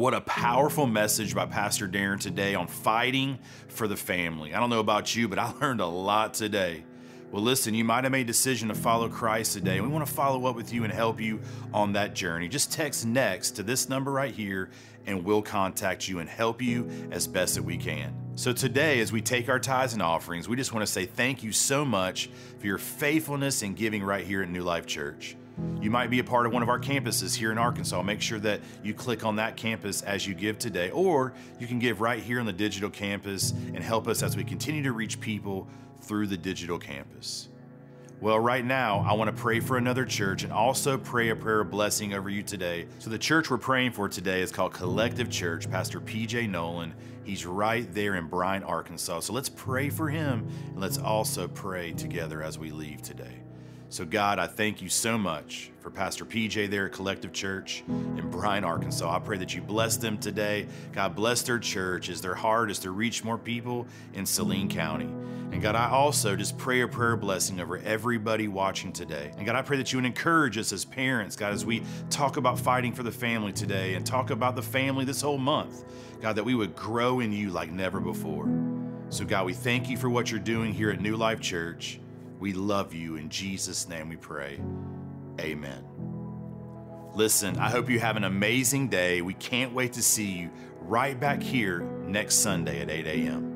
What 0.00 0.14
a 0.14 0.22
powerful 0.22 0.86
message 0.86 1.34
by 1.34 1.44
Pastor 1.44 1.86
Darren 1.86 2.18
today 2.18 2.54
on 2.54 2.68
fighting 2.68 3.38
for 3.68 3.86
the 3.86 3.98
family. 3.98 4.54
I 4.54 4.58
don't 4.58 4.70
know 4.70 4.80
about 4.80 5.14
you, 5.14 5.28
but 5.28 5.38
I 5.38 5.52
learned 5.60 5.82
a 5.82 5.86
lot 5.86 6.32
today. 6.32 6.84
Well, 7.30 7.42
listen, 7.42 7.74
you 7.74 7.84
might 7.84 8.04
have 8.04 8.10
made 8.10 8.22
a 8.22 8.24
decision 8.24 8.68
to 8.68 8.74
follow 8.74 9.10
Christ 9.10 9.52
today, 9.52 9.78
we 9.82 9.88
want 9.88 10.06
to 10.06 10.10
follow 10.10 10.46
up 10.46 10.56
with 10.56 10.72
you 10.72 10.84
and 10.84 10.92
help 10.92 11.20
you 11.20 11.42
on 11.74 11.92
that 11.92 12.14
journey. 12.14 12.48
Just 12.48 12.72
text 12.72 13.04
next 13.04 13.50
to 13.56 13.62
this 13.62 13.90
number 13.90 14.10
right 14.10 14.32
here, 14.32 14.70
and 15.04 15.22
we'll 15.22 15.42
contact 15.42 16.08
you 16.08 16.20
and 16.20 16.30
help 16.30 16.62
you 16.62 16.88
as 17.10 17.26
best 17.26 17.56
that 17.56 17.62
we 17.62 17.76
can. 17.76 18.14
So, 18.36 18.54
today, 18.54 19.00
as 19.00 19.12
we 19.12 19.20
take 19.20 19.50
our 19.50 19.60
tithes 19.60 19.92
and 19.92 20.00
offerings, 20.00 20.48
we 20.48 20.56
just 20.56 20.72
want 20.72 20.86
to 20.86 20.90
say 20.90 21.04
thank 21.04 21.42
you 21.42 21.52
so 21.52 21.84
much 21.84 22.30
for 22.58 22.66
your 22.66 22.78
faithfulness 22.78 23.62
in 23.62 23.74
giving 23.74 24.02
right 24.02 24.26
here 24.26 24.42
at 24.42 24.48
New 24.48 24.62
Life 24.62 24.86
Church. 24.86 25.36
You 25.80 25.90
might 25.90 26.10
be 26.10 26.18
a 26.18 26.24
part 26.24 26.44
of 26.44 26.52
one 26.52 26.62
of 26.62 26.68
our 26.68 26.78
campuses 26.78 27.34
here 27.34 27.50
in 27.50 27.58
Arkansas. 27.58 28.02
Make 28.02 28.20
sure 28.20 28.38
that 28.40 28.60
you 28.82 28.92
click 28.92 29.24
on 29.24 29.36
that 29.36 29.56
campus 29.56 30.02
as 30.02 30.26
you 30.26 30.34
give 30.34 30.58
today, 30.58 30.90
or 30.90 31.32
you 31.58 31.66
can 31.66 31.78
give 31.78 32.02
right 32.02 32.22
here 32.22 32.38
on 32.38 32.44
the 32.44 32.52
digital 32.52 32.90
campus 32.90 33.52
and 33.52 33.78
help 33.78 34.06
us 34.06 34.22
as 34.22 34.36
we 34.36 34.44
continue 34.44 34.82
to 34.82 34.92
reach 34.92 35.20
people 35.20 35.66
through 36.02 36.26
the 36.26 36.36
digital 36.36 36.78
campus. 36.78 37.48
Well, 38.20 38.38
right 38.38 38.62
now, 38.62 38.98
I 39.08 39.14
want 39.14 39.34
to 39.34 39.42
pray 39.42 39.60
for 39.60 39.78
another 39.78 40.04
church 40.04 40.44
and 40.44 40.52
also 40.52 40.98
pray 40.98 41.30
a 41.30 41.36
prayer 41.36 41.60
of 41.60 41.70
blessing 41.70 42.12
over 42.12 42.28
you 42.28 42.42
today. 42.42 42.86
So, 42.98 43.08
the 43.08 43.18
church 43.18 43.50
we're 43.50 43.56
praying 43.56 43.92
for 43.92 44.10
today 44.10 44.42
is 44.42 44.52
called 44.52 44.74
Collective 44.74 45.30
Church, 45.30 45.70
Pastor 45.70 46.00
PJ 46.00 46.46
Nolan. 46.50 46.92
He's 47.24 47.46
right 47.46 47.90
there 47.94 48.16
in 48.16 48.26
Bryant, 48.26 48.66
Arkansas. 48.66 49.20
So, 49.20 49.32
let's 49.32 49.48
pray 49.48 49.88
for 49.88 50.10
him 50.10 50.46
and 50.66 50.78
let's 50.78 50.98
also 50.98 51.48
pray 51.48 51.92
together 51.92 52.42
as 52.42 52.58
we 52.58 52.70
leave 52.70 53.00
today. 53.00 53.40
So, 53.90 54.04
God, 54.04 54.38
I 54.38 54.46
thank 54.46 54.80
you 54.80 54.88
so 54.88 55.18
much 55.18 55.72
for 55.80 55.90
Pastor 55.90 56.24
PJ 56.24 56.70
there 56.70 56.86
at 56.86 56.92
Collective 56.92 57.32
Church 57.32 57.82
in 57.88 58.30
Bryant, 58.30 58.64
Arkansas. 58.64 59.16
I 59.16 59.18
pray 59.18 59.36
that 59.38 59.52
you 59.52 59.62
bless 59.62 59.96
them 59.96 60.16
today. 60.16 60.68
God, 60.92 61.16
bless 61.16 61.42
their 61.42 61.58
church 61.58 62.08
as 62.08 62.20
their 62.20 62.36
heart 62.36 62.70
is 62.70 62.78
to 62.80 62.92
reach 62.92 63.24
more 63.24 63.36
people 63.36 63.88
in 64.14 64.24
Saline 64.24 64.68
County. 64.68 65.06
And 65.50 65.60
God, 65.60 65.74
I 65.74 65.90
also 65.90 66.36
just 66.36 66.56
pray 66.56 66.82
a 66.82 66.88
prayer 66.88 67.16
blessing 67.16 67.58
over 67.58 67.78
everybody 67.78 68.46
watching 68.46 68.92
today. 68.92 69.32
And 69.36 69.44
God, 69.44 69.56
I 69.56 69.62
pray 69.62 69.78
that 69.78 69.92
you 69.92 69.96
would 69.98 70.06
encourage 70.06 70.56
us 70.56 70.72
as 70.72 70.84
parents, 70.84 71.34
God, 71.34 71.52
as 71.52 71.66
we 71.66 71.82
talk 72.10 72.36
about 72.36 72.60
fighting 72.60 72.92
for 72.92 73.02
the 73.02 73.10
family 73.10 73.52
today 73.52 73.94
and 73.94 74.06
talk 74.06 74.30
about 74.30 74.54
the 74.54 74.62
family 74.62 75.04
this 75.04 75.20
whole 75.20 75.36
month. 75.36 75.84
God, 76.20 76.36
that 76.36 76.44
we 76.44 76.54
would 76.54 76.76
grow 76.76 77.18
in 77.18 77.32
you 77.32 77.50
like 77.50 77.72
never 77.72 77.98
before. 77.98 78.48
So, 79.08 79.24
God, 79.24 79.46
we 79.46 79.52
thank 79.52 79.90
you 79.90 79.96
for 79.96 80.08
what 80.08 80.30
you're 80.30 80.38
doing 80.38 80.72
here 80.72 80.90
at 80.90 81.00
New 81.00 81.16
Life 81.16 81.40
Church. 81.40 81.98
We 82.40 82.54
love 82.54 82.94
you. 82.94 83.16
In 83.16 83.28
Jesus' 83.28 83.88
name 83.88 84.08
we 84.08 84.16
pray. 84.16 84.58
Amen. 85.38 85.84
Listen, 87.14 87.58
I 87.58 87.70
hope 87.70 87.90
you 87.90 88.00
have 88.00 88.16
an 88.16 88.24
amazing 88.24 88.88
day. 88.88 89.20
We 89.20 89.34
can't 89.34 89.74
wait 89.74 89.92
to 89.94 90.02
see 90.02 90.30
you 90.30 90.50
right 90.80 91.18
back 91.18 91.42
here 91.42 91.80
next 92.06 92.36
Sunday 92.36 92.80
at 92.80 92.90
8 92.90 93.06
a.m. 93.06 93.49